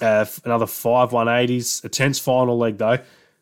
Uh, 0.00 0.24
another 0.44 0.66
five 0.66 1.10
180s, 1.10 1.84
a 1.84 1.88
tense 1.88 2.18
final 2.18 2.56
leg 2.56 2.78
though. 2.78 2.98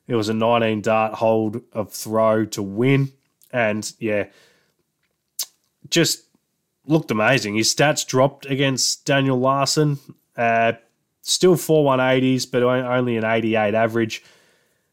It 0.08 0.14
was 0.16 0.28
a 0.28 0.34
19 0.34 0.82
dart 0.82 1.14
hold 1.14 1.62
of 1.72 1.92
throw 1.92 2.44
to 2.46 2.62
win. 2.62 3.12
And 3.52 3.90
yeah, 3.98 4.26
just 5.88 6.24
looked 6.86 7.10
amazing. 7.10 7.54
His 7.54 7.72
stats 7.72 8.06
dropped 8.06 8.46
against 8.46 9.06
Daniel 9.06 9.38
Larsson. 9.38 9.98
Uh, 10.36 10.72
Still 11.22 11.56
four 11.56 11.84
180s, 11.84 12.50
but 12.50 12.62
only 12.62 13.16
an 13.16 13.24
88 13.24 13.74
average. 13.74 14.24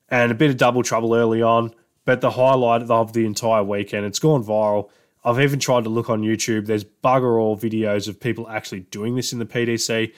And 0.10 0.32
a 0.32 0.36
bit 0.36 0.49
of 0.49 0.58
double 0.58 0.84
trouble 0.84 1.15
early 1.15 1.41
on. 1.41 1.73
But 2.06 2.21
the 2.21 2.32
highlight 2.32 2.84
of 2.84 3.13
the 3.13 3.25
entire 3.25 3.63
weekend, 3.63 4.06
it's 4.06 4.19
gone 4.19 4.43
viral. 4.43 4.89
I've 5.28 5.42
even 5.42 5.60
tried 5.60 5.84
to 5.84 5.90
look 5.90 6.10
on 6.10 6.22
YouTube. 6.22 6.68
There's 6.68 6.86
bugger 6.86 7.40
all 7.40 7.58
videos 7.58 8.08
of 8.08 8.18
people 8.18 8.48
actually 8.50 8.80
doing 8.80 9.16
this 9.16 9.34
in 9.34 9.40
the 9.40 9.46
PDC. 9.46 10.13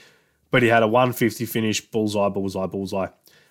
But 0.51 0.61
he 0.61 0.69
had 0.69 0.83
a 0.83 0.87
150 0.87 1.45
finish, 1.45 1.81
bullseye, 1.81 2.29
bullseye, 2.29 2.67
bullseye. 2.67 3.07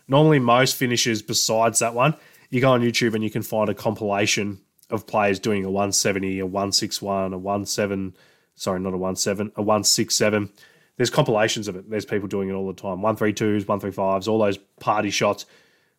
Normally, 0.06 0.38
most 0.38 0.76
finishes 0.76 1.20
besides 1.20 1.80
that 1.80 1.94
one, 1.94 2.14
you 2.50 2.60
go 2.60 2.70
on 2.72 2.80
YouTube 2.80 3.14
and 3.14 3.24
you 3.24 3.30
can 3.30 3.42
find 3.42 3.68
a 3.68 3.74
compilation 3.74 4.60
of 4.88 5.06
players 5.06 5.38
doing 5.38 5.64
a 5.64 5.70
170, 5.70 6.38
a 6.38 6.46
161, 6.46 7.34
a 7.34 7.66
17, 7.66 8.16
sorry, 8.54 8.80
not 8.80 8.94
a 8.94 9.16
17, 9.16 9.52
a 9.56 9.62
167 9.62 10.50
there's 10.98 11.10
compilations 11.10 11.68
of 11.68 11.76
it. 11.76 11.88
There's 11.88 12.04
people 12.04 12.28
doing 12.28 12.48
it 12.50 12.52
all 12.52 12.66
the 12.66 12.74
time. 12.74 13.02
One 13.02 13.16
three 13.16 13.32
twos, 13.32 13.66
one 13.66 13.78
three 13.78 13.92
fives, 13.92 14.26
all 14.26 14.40
those 14.40 14.58
party 14.80 15.10
shots. 15.10 15.46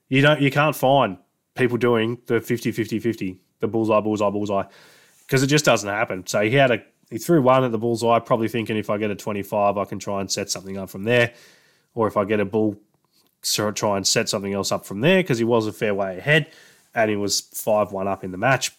You 0.09 0.21
don't 0.21 0.41
you 0.41 0.51
can't 0.51 0.75
find 0.75 1.17
people 1.55 1.77
doing 1.77 2.19
the 2.27 2.41
50 2.41 2.71
50 2.73 2.99
50, 2.99 3.39
the 3.61 3.67
bullseye, 3.67 4.01
bullseye, 4.01 4.29
bullseye. 4.29 4.63
Because 5.29 5.43
it 5.43 5.47
just 5.47 5.63
doesn't 5.63 5.87
happen. 5.87 6.25
So 6.25 6.41
he 6.41 6.55
had 6.55 6.71
a 6.71 6.83
he 7.11 7.19
threw 7.19 7.41
one 7.41 7.63
at 7.63 7.71
the 7.71 7.77
bullseye, 7.77 8.19
probably 8.19 8.47
thinking 8.47 8.77
if 8.77 8.89
I 8.89 8.97
get 8.97 9.11
a 9.11 9.15
25, 9.15 9.77
I 9.77 9.85
can 9.85 9.99
try 9.99 10.21
and 10.21 10.31
set 10.31 10.49
something 10.49 10.77
up 10.77 10.89
from 10.89 11.03
there. 11.03 11.33
Or 11.93 12.07
if 12.07 12.17
I 12.17 12.25
get 12.25 12.39
a 12.39 12.45
bull, 12.45 12.77
try 13.41 13.97
and 13.97 14.05
set 14.05 14.29
something 14.29 14.53
else 14.53 14.71
up 14.71 14.85
from 14.85 15.01
there, 15.01 15.21
because 15.21 15.37
he 15.37 15.43
was 15.43 15.65
a 15.67 15.73
fair 15.73 15.93
way 15.93 16.17
ahead 16.17 16.51
and 16.93 17.09
he 17.09 17.15
was 17.15 17.41
5 17.41 17.91
1 17.91 18.07
up 18.07 18.23
in 18.23 18.31
the 18.31 18.37
match. 18.37 18.71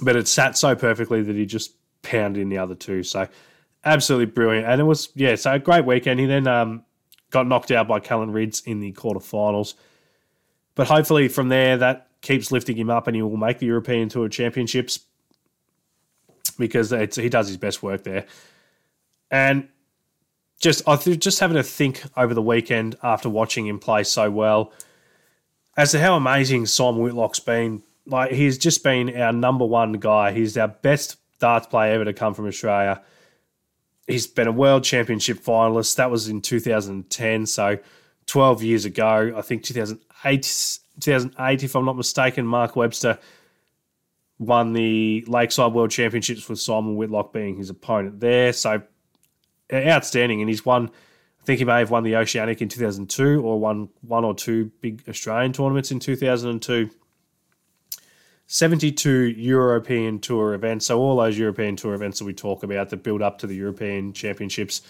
But 0.00 0.16
it 0.16 0.28
sat 0.28 0.56
so 0.56 0.74
perfectly 0.74 1.22
that 1.22 1.36
he 1.36 1.46
just 1.46 1.72
pounded 2.02 2.42
in 2.42 2.48
the 2.48 2.58
other 2.58 2.74
two. 2.74 3.02
So 3.02 3.28
absolutely 3.84 4.26
brilliant. 4.26 4.66
And 4.66 4.80
it 4.80 4.84
was, 4.84 5.10
yeah, 5.14 5.34
so 5.34 5.52
a 5.52 5.58
great 5.58 5.84
weekend. 5.84 6.20
He 6.20 6.26
then 6.26 6.46
um, 6.46 6.84
got 7.30 7.46
knocked 7.46 7.70
out 7.70 7.88
by 7.88 8.00
Callan 8.00 8.32
Rydz 8.32 8.66
in 8.66 8.80
the 8.80 8.92
quarterfinals. 8.92 9.74
But 10.74 10.86
hopefully 10.86 11.28
from 11.28 11.48
there, 11.48 11.76
that 11.76 12.08
keeps 12.22 12.50
lifting 12.50 12.76
him 12.76 12.90
up 12.90 13.06
and 13.06 13.16
he 13.16 13.22
will 13.22 13.36
make 13.36 13.58
the 13.58 13.66
European 13.66 14.08
Tour 14.08 14.28
Championships 14.28 15.00
because 16.52 16.90
he 16.90 17.28
does 17.28 17.48
his 17.48 17.56
best 17.56 17.82
work 17.82 18.04
there. 18.04 18.26
And 19.30 19.68
just 20.60 20.86
I 20.86 20.96
th- 20.96 21.18
just 21.18 21.40
having 21.40 21.56
to 21.56 21.62
think 21.62 22.02
over 22.16 22.34
the 22.34 22.42
weekend 22.42 22.96
after 23.02 23.28
watching 23.28 23.66
him 23.66 23.78
play 23.78 24.04
so 24.04 24.30
well 24.30 24.72
as 25.76 25.92
to 25.92 26.00
how 26.00 26.16
amazing 26.16 26.66
Simon 26.66 27.00
Whitlock's 27.02 27.40
been. 27.40 27.82
Like 28.06 28.32
he's 28.32 28.58
just 28.58 28.84
been 28.84 29.16
our 29.20 29.32
number 29.32 29.64
one 29.64 29.94
guy. 29.94 30.32
He's 30.32 30.56
our 30.56 30.68
best 30.68 31.16
darts 31.38 31.66
player 31.66 31.94
ever 31.94 32.04
to 32.04 32.12
come 32.12 32.34
from 32.34 32.46
Australia 32.46 33.02
he's 34.06 34.26
been 34.26 34.48
a 34.48 34.52
world 34.52 34.84
championship 34.84 35.38
finalist. 35.38 35.96
That 35.96 36.10
was 36.10 36.28
in 36.28 36.40
2010, 36.40 37.46
so 37.46 37.78
12 38.26 38.62
years 38.62 38.84
ago. 38.84 39.32
I 39.36 39.42
think 39.42 39.62
2008, 39.62 40.78
2008 41.00 41.62
if 41.62 41.74
I'm 41.74 41.84
not 41.84 41.96
mistaken, 41.96 42.46
Mark 42.46 42.76
Webster 42.76 43.18
won 44.42 44.72
the 44.72 45.24
Lakeside 45.26 45.72
World 45.72 45.90
Championships 45.90 46.48
with 46.48 46.60
Simon 46.60 46.96
Whitlock 46.96 47.32
being 47.32 47.56
his 47.56 47.70
opponent 47.70 48.20
there. 48.20 48.52
So 48.52 48.82
uh, 49.72 49.76
outstanding, 49.76 50.40
and 50.40 50.48
he's 50.48 50.64
won 50.64 50.90
I 51.42 51.44
think 51.44 51.58
he 51.58 51.64
may 51.64 51.80
have 51.80 51.90
won 51.90 52.04
the 52.04 52.14
Oceanic 52.14 52.62
in 52.62 52.68
2002 52.68 53.42
or 53.42 53.58
won 53.58 53.88
one 54.02 54.24
or 54.24 54.32
two 54.32 54.70
big 54.80 55.02
Australian 55.08 55.52
tournaments 55.52 55.90
in 55.90 55.98
2002. 55.98 56.88
72 58.46 59.10
European 59.10 60.20
Tour 60.20 60.54
events. 60.54 60.86
So, 60.86 61.00
all 61.00 61.16
those 61.16 61.36
European 61.36 61.74
Tour 61.74 61.94
events 61.94 62.20
that 62.20 62.26
we 62.26 62.32
talk 62.32 62.62
about 62.62 62.90
that 62.90 63.02
build 63.02 63.22
up 63.22 63.38
to 63.38 63.48
the 63.48 63.56
European 63.56 64.12
Championships, 64.12 64.82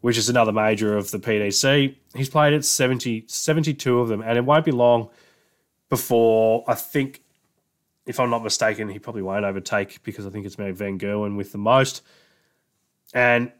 which 0.00 0.16
is 0.16 0.30
another 0.30 0.52
major 0.52 0.96
of 0.96 1.10
the 1.10 1.18
PDC, 1.18 1.94
he's 2.14 2.30
played 2.30 2.54
at 2.54 2.64
70, 2.64 3.24
72 3.26 3.98
of 3.98 4.08
them. 4.08 4.22
And 4.22 4.38
it 4.38 4.44
won't 4.46 4.64
be 4.64 4.70
long 4.70 5.10
before, 5.90 6.64
I 6.66 6.74
think, 6.74 7.22
if 8.08 8.18
I'm 8.18 8.30
not 8.30 8.42
mistaken, 8.42 8.88
he 8.88 8.98
probably 8.98 9.20
won't 9.20 9.44
overtake 9.44 10.02
because 10.02 10.26
I 10.26 10.30
think 10.30 10.46
it's 10.46 10.58
maybe 10.58 10.72
Van 10.72 10.98
Gerwen 10.98 11.36
with 11.36 11.52
the 11.52 11.58
most. 11.58 12.02
And 13.12 13.52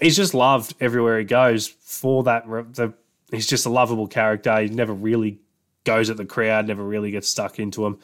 he's 0.00 0.16
just 0.16 0.34
loved 0.34 0.74
everywhere 0.80 1.18
he 1.18 1.24
goes 1.24 1.66
for 1.66 2.22
that. 2.22 2.46
The, 2.46 2.94
he's 3.32 3.48
just 3.48 3.66
a 3.66 3.70
lovable 3.70 4.06
character. 4.06 4.56
He 4.60 4.68
never 4.68 4.94
really 4.94 5.40
goes 5.82 6.10
at 6.10 6.16
the 6.16 6.24
crowd, 6.24 6.68
never 6.68 6.84
really 6.84 7.10
gets 7.10 7.28
stuck 7.28 7.58
into 7.58 7.82
them. 7.82 7.98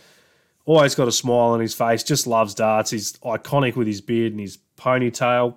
Always 0.65 0.97
got 0.97 1.07
a 1.07 1.13
smile 1.13 1.51
on 1.51 1.61
his 1.61 1.75
face, 1.75 2.03
just 2.03 2.27
loves 2.27 2.55
darts. 2.55 2.91
He's 2.91 3.13
iconic 3.19 3.77
with 3.77 3.87
his 3.87 4.01
beard 4.01 4.33
and 4.33 4.41
his 4.41 4.59
ponytail. 4.77 5.57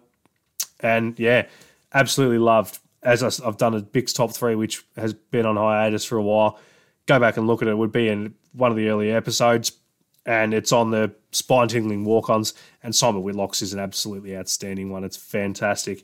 And 0.82 1.18
yeah, 1.20 1.48
absolutely 1.96 2.38
loved. 2.38 2.78
As 3.02 3.24
I've 3.24 3.58
done 3.58 3.74
a 3.74 3.82
Bix 3.82 4.14
top 4.14 4.34
three, 4.34 4.54
which 4.54 4.86
has 4.96 5.16
been 5.16 5.48
on 5.48 5.58
hiatus 5.58 6.06
for 6.06 6.18
a 6.18 6.22
while. 6.22 6.60
Go 7.08 7.20
back 7.20 7.38
and 7.38 7.48
look 7.48 7.64
at 7.64 7.68
it. 7.68 7.72
it 7.72 7.78
would 7.78 7.92
be 7.92 8.08
in 8.08 8.36
one 8.54 8.70
of 8.70 8.78
the 8.78 8.88
early 8.90 9.12
episodes 9.12 9.72
and 10.26 10.54
it's 10.54 10.72
on 10.72 10.92
the 10.92 11.14
spine 11.32 11.68
tingling 11.68 12.06
walk 12.06 12.30
ons. 12.30 12.54
And 12.84 12.96
Simon 12.96 13.24
Whitlock's 13.24 13.62
is 13.62 13.74
an 13.74 13.80
absolutely 13.80 14.36
outstanding 14.36 14.90
one. 14.90 15.04
It's 15.04 15.18
fantastic. 15.18 16.04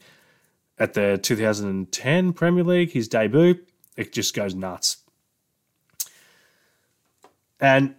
At 0.79 0.93
the 0.93 1.19
2010 1.21 2.33
Premier 2.33 2.63
League, 2.63 2.91
his 2.91 3.07
debut, 3.07 3.59
it 3.95 4.13
just 4.13 4.35
goes 4.35 4.53
nuts. 4.53 4.97
And 7.59 7.95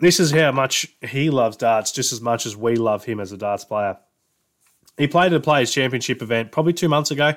this 0.00 0.18
is 0.18 0.32
how 0.32 0.50
much 0.50 0.88
he 1.02 1.30
loves 1.30 1.56
darts, 1.56 1.92
just 1.92 2.12
as 2.12 2.20
much 2.20 2.46
as 2.46 2.56
we 2.56 2.76
love 2.76 3.04
him 3.04 3.20
as 3.20 3.30
a 3.32 3.36
darts 3.36 3.64
player. 3.64 3.98
He 4.96 5.06
played 5.06 5.32
at 5.32 5.34
a 5.34 5.40
Players' 5.40 5.72
Championship 5.72 6.20
event 6.22 6.52
probably 6.52 6.72
two 6.72 6.88
months 6.88 7.10
ago. 7.10 7.34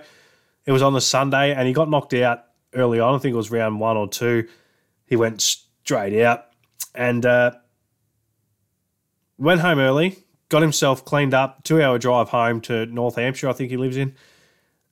It 0.65 0.71
was 0.71 0.81
on 0.81 0.93
the 0.93 1.01
Sunday, 1.01 1.53
and 1.53 1.67
he 1.67 1.73
got 1.73 1.89
knocked 1.89 2.13
out 2.13 2.45
early 2.73 2.99
on. 2.99 3.15
I 3.15 3.17
think 3.19 3.33
it 3.33 3.37
was 3.37 3.51
round 3.51 3.79
one 3.79 3.97
or 3.97 4.07
two. 4.07 4.47
He 5.05 5.15
went 5.15 5.57
straight 5.83 6.23
out 6.23 6.45
and 6.95 7.25
uh, 7.25 7.51
went 9.37 9.59
home 9.59 9.79
early, 9.79 10.17
got 10.49 10.61
himself 10.61 11.03
cleaned 11.03 11.33
up, 11.33 11.63
two 11.63 11.81
hour 11.81 11.97
drive 11.97 12.29
home 12.29 12.61
to 12.61 12.85
North 12.85 13.15
Hampshire, 13.15 13.49
I 13.49 13.53
think 13.53 13.69
he 13.69 13.77
lives 13.77 13.97
in, 13.97 14.15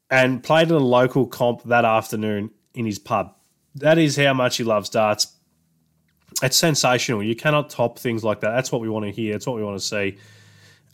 and 0.10 0.44
played 0.44 0.68
at 0.68 0.72
a 0.72 0.80
local 0.80 1.26
comp 1.26 1.64
that 1.64 1.86
afternoon 1.86 2.52
in 2.74 2.86
his 2.86 3.00
pub. 3.00 3.34
That 3.76 3.98
is 3.98 4.18
how 4.18 4.34
much 4.34 4.58
he 4.58 4.66
loves 4.66 4.90
darts. 4.90 5.36
It's 6.44 6.58
sensational. 6.58 7.24
You 7.24 7.36
cannot 7.36 7.70
top 7.70 7.98
things 7.98 8.24
like 8.24 8.42
that. 8.42 8.52
That's 8.52 8.72
what 8.72 8.82
we 8.82 8.90
want 8.90 9.06
to 9.06 9.12
hear. 9.12 9.34
That's 9.34 9.48
what 9.48 9.56
we 9.56 9.64
want 9.64 9.80
to 9.80 9.86
see. 9.86 10.18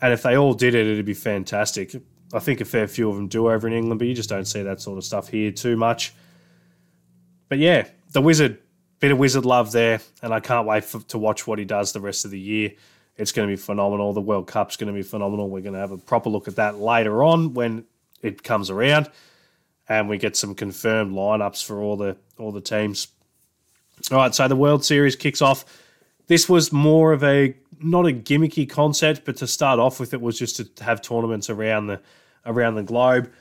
And 0.02 0.14
if 0.14 0.22
they 0.22 0.38
all 0.38 0.54
did 0.54 0.76
it, 0.76 0.86
it'd 0.86 1.06
be 1.06 1.16
fantastic. 1.16 1.96
I 2.34 2.40
think 2.40 2.62
a 2.62 2.66
fair 2.66 2.88
few 2.88 3.10
of 3.10 3.16
them 3.16 3.28
do 3.28 3.50
over 3.50 3.68
in 3.68 3.74
England, 3.74 3.98
but 3.98 4.08
you 4.08 4.14
just 4.14 4.30
don't 4.30 4.46
see 4.46 4.62
that 4.62 4.82
sort 4.82 4.98
of 4.98 5.04
stuff 5.04 5.30
here 5.30 5.52
too 5.52 5.76
much. 5.76 6.14
But 7.50 7.58
yeah, 7.58 7.88
the 8.12 8.22
Wizard 8.22 8.60
bit 9.00 9.12
of 9.12 9.18
wizard 9.18 9.46
love 9.46 9.72
there, 9.72 10.02
and 10.22 10.34
I 10.34 10.40
can't 10.40 10.68
wait 10.68 10.84
for, 10.84 11.00
to 11.02 11.18
watch 11.18 11.48
what 11.48 11.60
he 11.60 11.66
does 11.66 11.94
the 11.94 12.02
rest 12.02 12.26
of 12.26 12.32
the 12.32 12.40
year. 12.40 12.72
It's 13.18 13.32
going 13.32 13.48
to 13.48 13.52
be 13.52 13.60
phenomenal. 13.60 14.14
The 14.14 14.22
World 14.22 14.48
Cup's 14.48 14.78
going 14.78 14.88
to 14.88 14.94
be 14.94 15.04
phenomenal. 15.04 15.50
We're 15.50 15.62
going 15.62 15.74
to 15.74 15.80
have 15.80 15.92
a 15.92 15.98
proper 15.98 16.30
look 16.30 16.48
at 16.48 16.56
that 16.58 16.78
later 16.78 17.24
on 17.24 17.54
when 17.54 17.86
it 18.22 18.44
comes 18.44 18.70
around, 18.70 19.10
and 19.90 20.08
we 20.08 20.18
get 20.18 20.36
some 20.36 20.56
confirmed 20.56 21.14
lineups 21.14 21.66
for 21.66 21.82
all 21.82 21.98
the 21.98 22.18
all 22.38 22.52
the 22.52 22.62
teams. 22.62 23.08
All 24.12 24.18
right, 24.18 24.34
so 24.34 24.48
the 24.48 24.56
World 24.56 24.86
Series 24.86 25.16
kicks 25.16 25.42
off. 25.42 25.66
This 26.28 26.48
was 26.48 26.72
more 26.72 27.14
of 27.14 27.24
a 27.24 27.56
not 27.80 28.06
a 28.06 28.12
gimmicky 28.12 28.70
concept, 28.70 29.22
but 29.26 29.38
to 29.38 29.48
start 29.48 29.80
off 29.80 30.00
with, 30.00 30.14
it 30.14 30.22
was 30.22 30.38
just 30.38 30.78
to 30.78 30.84
have 30.84 31.02
tournaments 31.02 31.50
around 31.50 31.88
the 31.88 32.02
around 32.46 32.76
the 32.76 32.84
globe. 32.84 33.32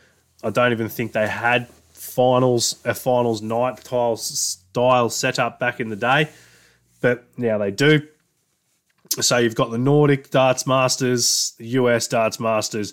I 0.42 0.50
don't 0.50 0.72
even 0.72 0.88
think 0.88 1.12
they 1.12 1.28
had 1.28 1.68
finals 1.92 2.76
a 2.84 2.94
finals 2.94 3.42
night 3.42 3.80
style 3.80 4.16
style 4.76 5.08
setup 5.08 5.58
back 5.58 5.80
in 5.80 5.88
the 5.88 5.96
day, 5.96 6.28
but 7.00 7.24
now 7.38 7.56
they 7.56 7.70
do. 7.70 8.06
So 9.20 9.38
you've 9.38 9.54
got 9.54 9.70
the 9.70 9.78
Nordic 9.78 10.28
Darts 10.28 10.66
Masters, 10.66 11.54
the 11.56 11.66
US 11.68 12.06
Darts 12.06 12.38
Masters, 12.38 12.92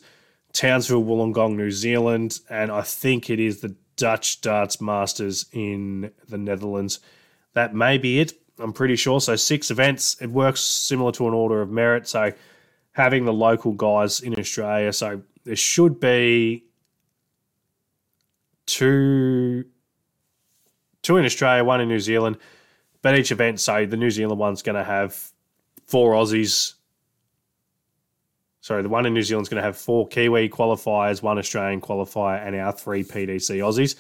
Townsville 0.54 1.04
Wollongong, 1.04 1.58
New 1.58 1.72
Zealand, 1.72 2.40
and 2.50 2.72
I 2.72 2.84
think 2.84 3.30
it 3.30 3.38
is 3.38 3.60
the 3.60 3.76
Dutch 3.98 4.40
Darts 4.40 4.80
Masters 4.80 5.46
in 5.52 6.12
the 6.30 6.38
Netherlands. 6.38 7.02
That 7.52 7.76
may 7.76 7.98
be 7.98 8.22
it. 8.22 8.32
I'm 8.60 8.72
pretty 8.72 8.96
sure. 8.96 9.20
So 9.20 9.36
six 9.36 9.70
events. 9.70 10.16
It 10.22 10.30
works 10.30 10.62
similar 10.62 11.12
to 11.14 11.28
an 11.28 11.34
order 11.34 11.62
of 11.62 11.70
merit. 11.70 12.08
So 12.08 12.32
having 12.94 13.26
the 13.26 13.34
local 13.34 13.74
guys 13.74 14.22
in 14.22 14.40
Australia. 14.40 14.94
So 14.94 15.22
there 15.44 15.58
should 15.58 16.00
be 16.00 16.64
two 18.68 19.66
two 21.04 21.18
in 21.18 21.26
Australia, 21.26 21.64
one 21.64 21.82
in 21.82 21.88
New 21.88 22.00
Zealand. 22.00 22.38
But 23.04 23.20
each 23.20 23.32
event, 23.32 23.60
say 23.60 23.86
the 23.86 23.98
New 23.98 24.10
Zealand 24.10 24.40
one's 24.40 24.64
going 24.64 24.78
to 24.78 24.84
have 24.84 25.32
four 25.86 26.14
Aussies. 26.14 26.74
Sorry, 28.62 28.82
the 28.82 28.90
one 28.90 29.06
in 29.06 29.14
New 29.14 29.22
Zealand's 29.22 29.50
going 29.50 29.62
to 29.62 29.66
have 29.66 29.78
four 29.78 30.08
Kiwi 30.08 30.50
qualifiers, 30.50 31.22
one 31.22 31.38
Australian 31.38 31.82
qualifier, 31.82 32.46
and 32.46 32.56
our 32.56 32.72
three 32.72 33.04
PDC 33.04 33.58
Aussies. 33.58 33.96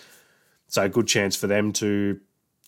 So 0.67 0.83
a 0.83 0.89
good 0.89 1.05
chance 1.05 1.35
for 1.35 1.47
them 1.47 1.73
to 1.73 2.19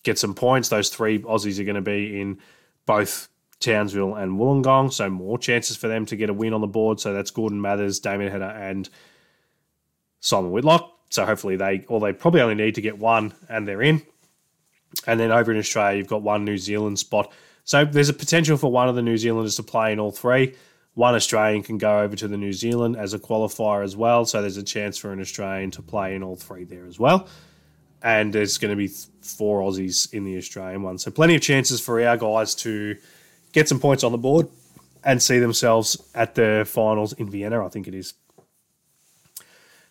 get 0.02 0.18
some 0.18 0.34
points. 0.34 0.68
Those 0.68 0.90
three 0.90 1.18
Aussies 1.20 1.58
are 1.58 1.64
going 1.64 1.76
to 1.76 1.80
be 1.80 2.20
in 2.20 2.38
both 2.84 3.28
Townsville 3.60 4.14
and 4.14 4.38
Wollongong, 4.38 4.92
so 4.92 5.08
more 5.08 5.38
chances 5.38 5.76
for 5.78 5.88
them 5.88 6.04
to 6.06 6.16
get 6.16 6.28
a 6.28 6.34
win 6.34 6.52
on 6.52 6.60
the 6.60 6.66
board. 6.66 7.00
So 7.00 7.14
that's 7.14 7.30
Gordon 7.30 7.60
Mathers, 7.60 7.98
Damon 7.98 8.30
Heta, 8.30 8.54
and 8.54 8.88
Simon 10.20 10.50
Whitlock. 10.52 10.92
So 11.08 11.24
hopefully 11.24 11.56
they, 11.56 11.84
or 11.88 11.98
they 11.98 12.12
probably 12.12 12.42
only 12.42 12.54
need 12.54 12.74
to 12.74 12.82
get 12.82 12.98
one 12.98 13.32
and 13.48 13.66
they're 13.66 13.82
in. 13.82 14.02
And 15.06 15.20
then 15.20 15.30
over 15.30 15.52
in 15.52 15.58
Australia, 15.58 15.98
you've 15.98 16.06
got 16.06 16.22
one 16.22 16.44
New 16.44 16.58
Zealand 16.58 16.98
spot. 16.98 17.32
So 17.64 17.84
there's 17.84 18.08
a 18.08 18.14
potential 18.14 18.56
for 18.56 18.70
one 18.70 18.88
of 18.88 18.94
the 18.94 19.02
New 19.02 19.16
Zealanders 19.16 19.56
to 19.56 19.62
play 19.62 19.92
in 19.92 20.00
all 20.00 20.12
three. 20.12 20.54
One 20.94 21.14
Australian 21.14 21.62
can 21.62 21.78
go 21.78 22.00
over 22.00 22.16
to 22.16 22.28
the 22.28 22.36
New 22.36 22.52
Zealand 22.52 22.96
as 22.96 23.12
a 23.12 23.18
qualifier 23.18 23.84
as 23.84 23.96
well. 23.96 24.24
So 24.24 24.40
there's 24.40 24.56
a 24.56 24.62
chance 24.62 24.96
for 24.96 25.12
an 25.12 25.20
Australian 25.20 25.70
to 25.72 25.82
play 25.82 26.14
in 26.14 26.22
all 26.22 26.36
three 26.36 26.64
there 26.64 26.86
as 26.86 26.98
well. 26.98 27.28
And 28.02 28.32
there's 28.32 28.56
going 28.56 28.70
to 28.70 28.76
be 28.76 28.88
four 29.20 29.60
Aussies 29.60 30.12
in 30.14 30.24
the 30.24 30.36
Australian 30.38 30.82
one. 30.82 30.98
So 30.98 31.10
plenty 31.10 31.34
of 31.34 31.42
chances 31.42 31.80
for 31.80 32.00
our 32.00 32.16
guys 32.16 32.54
to 32.56 32.96
get 33.52 33.68
some 33.68 33.80
points 33.80 34.04
on 34.04 34.12
the 34.12 34.18
board 34.18 34.48
and 35.04 35.22
see 35.22 35.38
themselves 35.38 36.02
at 36.14 36.34
the 36.34 36.64
finals 36.66 37.12
in 37.14 37.28
Vienna, 37.30 37.64
I 37.64 37.68
think 37.68 37.88
it 37.88 37.94
is. 37.94 38.14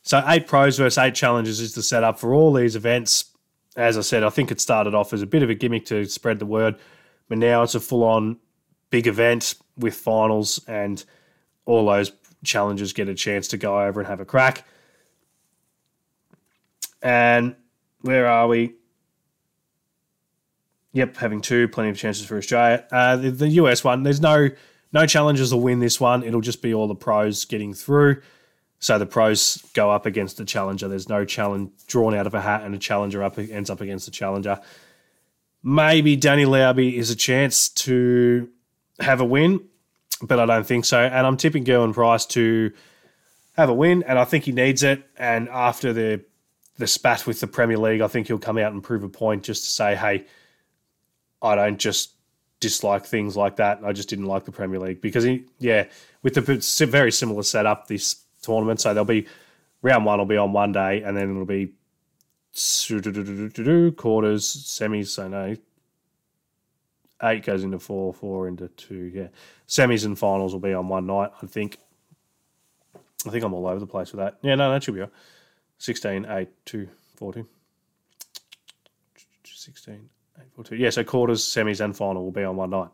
So 0.02 0.24
eight 0.28 0.48
pros 0.48 0.78
versus 0.78 0.98
eight 0.98 1.16
challenges 1.16 1.60
is 1.60 1.74
the 1.74 1.84
setup 1.84 2.20
for 2.20 2.34
all 2.34 2.54
these 2.54 2.76
events. 2.76 3.26
As 3.76 3.98
I 3.98 4.02
said, 4.02 4.24
I 4.24 4.30
think 4.30 4.52
it 4.52 4.62
started 4.62 4.94
off 4.94 5.14
as 5.14 5.22
a 5.22 5.28
bit 5.28 5.44
of 5.44 5.50
a 5.50 5.56
gimmick 5.56 5.86
to 5.86 6.06
spread 6.06 6.40
the 6.40 6.46
word, 6.46 6.76
but 7.28 7.38
now 7.38 7.64
it's 7.64 7.76
a 7.76 7.80
full 7.80 8.04
on 8.04 8.38
big 8.90 9.08
event 9.08 9.56
with 9.78 9.94
finals 9.94 10.62
and 10.68 11.04
all 11.66 11.86
those 11.86 12.12
challenges 12.44 12.94
get 12.94 13.10
a 13.10 13.16
chance 13.16 13.48
to 13.50 13.58
go 13.58 13.82
over 13.82 14.00
and 14.00 14.08
have 14.08 14.20
a 14.20 14.26
crack. 14.26 14.66
And 17.02 17.56
where 18.02 18.28
are 18.28 18.48
we? 18.48 18.74
Yep, 20.94 21.18
having 21.18 21.42
two, 21.42 21.68
plenty 21.68 21.90
of 21.90 21.98
chances 21.98 22.26
for 22.26 22.38
Australia. 22.38 22.86
Uh, 22.92 23.18
the, 23.18 23.32
the 23.32 23.50
US 23.50 23.84
one, 23.84 24.04
there's 24.04 24.22
no 24.22 24.50
no 24.94 25.06
challenges 25.06 25.54
will 25.54 25.60
win 25.60 25.80
this 25.80 26.00
one. 26.00 26.24
It'll 26.24 26.40
just 26.40 26.62
be 26.62 26.74
all 26.74 26.88
the 26.88 26.96
pros 26.96 27.44
getting 27.44 27.74
through. 27.74 28.22
So 28.80 29.00
the 29.00 29.06
pros 29.06 29.64
go 29.74 29.90
up 29.92 30.06
against 30.06 30.38
the 30.38 30.46
challenger. 30.46 30.88
There's 30.88 31.10
no 31.10 31.26
challenge 31.26 31.72
drawn 31.88 32.14
out 32.14 32.28
of 32.28 32.34
a 32.34 32.42
hat, 32.42 32.64
and 32.64 32.76
a 32.76 32.78
challenger 32.78 33.24
up 33.24 33.38
ends 33.40 33.70
up 33.70 33.82
against 33.82 34.06
the 34.06 34.12
challenger. 34.12 34.60
Maybe 35.64 36.16
Danny 36.16 36.46
Lauby 36.46 36.94
is 36.94 37.10
a 37.10 37.16
chance 37.16 37.70
to 37.70 38.50
have 39.00 39.22
a 39.22 39.26
win, 39.26 39.62
but 40.22 40.40
I 40.40 40.46
don't 40.46 40.66
think 40.66 40.86
so. 40.86 41.00
And 41.00 41.26
I'm 41.26 41.38
tipping 41.38 41.66
Gerwyn 41.66 41.94
Price 41.94 42.26
to 42.28 42.72
have 43.58 43.70
a 43.70 43.74
win, 43.74 44.04
and 44.04 44.20
I 44.20 44.26
think 44.26 44.44
he 44.44 44.52
needs 44.52 44.84
it. 44.84 45.04
And 45.18 45.50
after 45.50 45.94
the 45.94 46.24
the 46.78 46.88
spat 46.88 47.26
with 47.26 47.40
the 47.40 47.48
Premier 47.48 47.78
League, 47.78 48.02
I 48.02 48.08
think 48.08 48.28
he'll 48.28 48.38
come 48.38 48.58
out 48.58 48.74
and 48.74 48.84
prove 48.84 49.04
a 49.04 49.10
point 49.10 49.44
just 49.44 49.64
to 49.64 49.70
say, 49.70 49.96
hey, 49.96 50.26
I 51.42 51.56
don't 51.56 51.80
just 51.80 52.12
dislike 52.60 53.06
things 53.06 53.38
like 53.38 53.56
that. 53.58 53.80
I 53.84 53.94
just 53.94 54.10
didn't 54.10 54.26
like 54.26 54.46
the 54.46 54.52
Premier 54.52 54.80
League 54.80 55.00
because 55.00 55.24
he, 55.24 55.46
yeah, 55.60 55.86
with 56.22 56.34
the 56.34 56.86
very 56.86 57.12
similar 57.12 57.44
setup, 57.44 57.88
this 57.88 58.25
tournament. 58.46 58.82
So 58.82 58.94
there'll 58.94 59.06
be 59.06 59.28
round 59.82 60.06
one 60.06 60.20
will 60.20 60.26
be 60.26 60.38
on 60.38 60.54
one 60.54 60.72
day, 60.72 61.02
and 61.04 61.16
then 61.16 61.32
it'll 61.32 61.46
be 61.46 61.74
quarters, 63.92 64.46
semis. 64.46 65.08
So 65.08 65.28
no, 65.28 65.56
eight 67.24 67.46
goes 67.46 67.64
into 67.64 67.80
four, 67.80 68.14
four 68.14 68.48
into 68.48 68.68
two. 68.70 69.12
Yeah, 69.14 69.28
semis 69.68 70.06
and 70.06 70.18
finals 70.18 70.54
will 70.54 70.60
be 70.60 70.74
on 70.74 70.88
one 70.88 71.06
night, 71.06 71.32
I 71.42 71.46
think. 71.46 71.78
I 73.26 73.32
think 73.32 73.44
I'm 73.44 73.54
all 73.54 73.68
over 73.68 73.80
the 73.80 73.88
place 73.88 74.12
with 74.12 74.20
that. 74.20 74.38
Yeah, 74.42 74.56
no, 74.56 74.72
that 74.72 74.84
should 74.84 74.94
be 74.94 75.02
right. 75.02 75.10
16, 75.80 76.26
8, 76.30 76.48
2, 76.66 76.88
14. 77.16 77.46
16, 79.44 80.10
8, 80.40 80.44
14. 80.56 80.80
Yeah, 80.80 80.90
so 80.92 81.04
quarters, 81.04 81.44
semis, 81.44 81.84
and 81.84 81.98
final 81.98 82.24
will 82.24 82.32
be 82.32 82.44
on 82.44 82.56
one 82.56 82.70
night. 82.70 82.90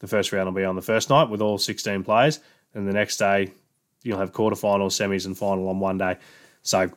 The 0.00 0.08
first 0.08 0.32
round 0.32 0.46
will 0.46 0.60
be 0.60 0.64
on 0.64 0.74
the 0.74 0.82
first 0.82 1.10
night 1.10 1.30
with 1.30 1.40
all 1.40 1.58
16 1.58 2.02
players. 2.02 2.40
And 2.74 2.88
the 2.88 2.92
next 2.92 3.18
day, 3.18 3.52
you'll 4.02 4.18
have 4.18 4.32
quarterfinals, 4.32 4.92
semis, 4.92 5.26
and 5.26 5.36
final 5.36 5.68
on 5.68 5.80
one 5.80 5.98
day. 5.98 6.16
So 6.62 6.90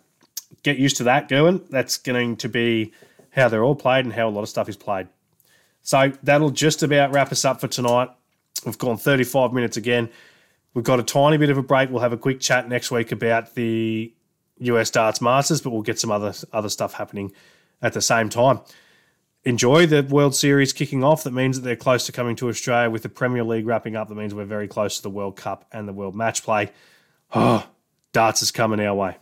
get 0.64 0.78
used 0.78 0.98
to 0.98 1.04
that, 1.06 1.30
Gerwyn. 1.30 1.68
That's 1.70 1.98
going 1.98 2.38
to 2.38 2.50
be 2.50 2.94
how 3.32 3.50
they're 3.50 3.64
all 3.64 3.76
played 3.76 4.06
and 4.06 4.14
how 4.14 4.28
a 4.28 4.32
lot 4.32 4.42
of 4.42 4.50
stuff 4.50 4.70
is 4.70 4.78
played. 4.78 5.08
So 5.82 6.12
that'll 6.24 6.50
just 6.50 6.84
about 6.84 7.12
wrap 7.12 7.32
us 7.32 7.46
up 7.46 7.62
for 7.62 7.68
tonight. 7.68 8.10
We've 8.66 8.78
gone 8.78 8.98
35 8.98 9.54
minutes 9.54 9.78
again. 9.78 10.10
We've 10.74 10.84
got 10.84 11.00
a 11.00 11.04
tiny 11.04 11.38
bit 11.38 11.50
of 11.50 11.58
a 11.58 11.64
break. 11.64 11.90
We'll 11.90 12.02
have 12.02 12.14
a 12.14 12.18
quick 12.18 12.40
chat 12.40 12.68
next 12.68 12.92
week 12.92 13.12
about 13.12 13.56
the 13.56 14.14
US 14.60 14.90
Darts 14.90 15.22
Masters, 15.22 15.62
but 15.62 15.72
we'll 15.72 15.82
get 15.82 16.00
some 16.00 16.12
other 16.12 16.34
other 16.52 16.70
stuff 16.70 16.94
happening 16.94 17.32
at 17.82 17.94
the 17.94 18.02
same 18.02 18.30
time. 18.30 18.62
Enjoy 19.44 19.86
the 19.86 20.02
World 20.02 20.34
Series 20.34 20.74
kicking 20.74 21.04
off. 21.04 21.24
That 21.24 21.34
means 21.34 21.58
that 21.58 21.64
they're 21.64 21.76
close 21.76 22.08
to 22.08 22.12
coming 22.12 22.36
to 22.38 22.50
Australia 22.50 22.90
with 22.90 23.04
the 23.04 23.10
Premier 23.10 23.44
League 23.44 23.68
wrapping 23.68 23.96
up. 23.96 24.10
That 24.10 24.16
means 24.16 24.34
we're 24.34 24.46
very 24.46 24.68
close 24.68 24.98
to 24.98 25.04
the 25.04 25.12
World 25.12 25.36
Cup 25.36 25.66
and 25.72 25.88
the 25.88 25.94
World 25.94 26.16
Match 26.16 26.44
Play. 26.44 26.72
Oh, 27.36 27.68
darts 28.14 28.42
is 28.42 28.52
coming 28.52 28.80
our 28.80 28.96
way. 28.96 29.18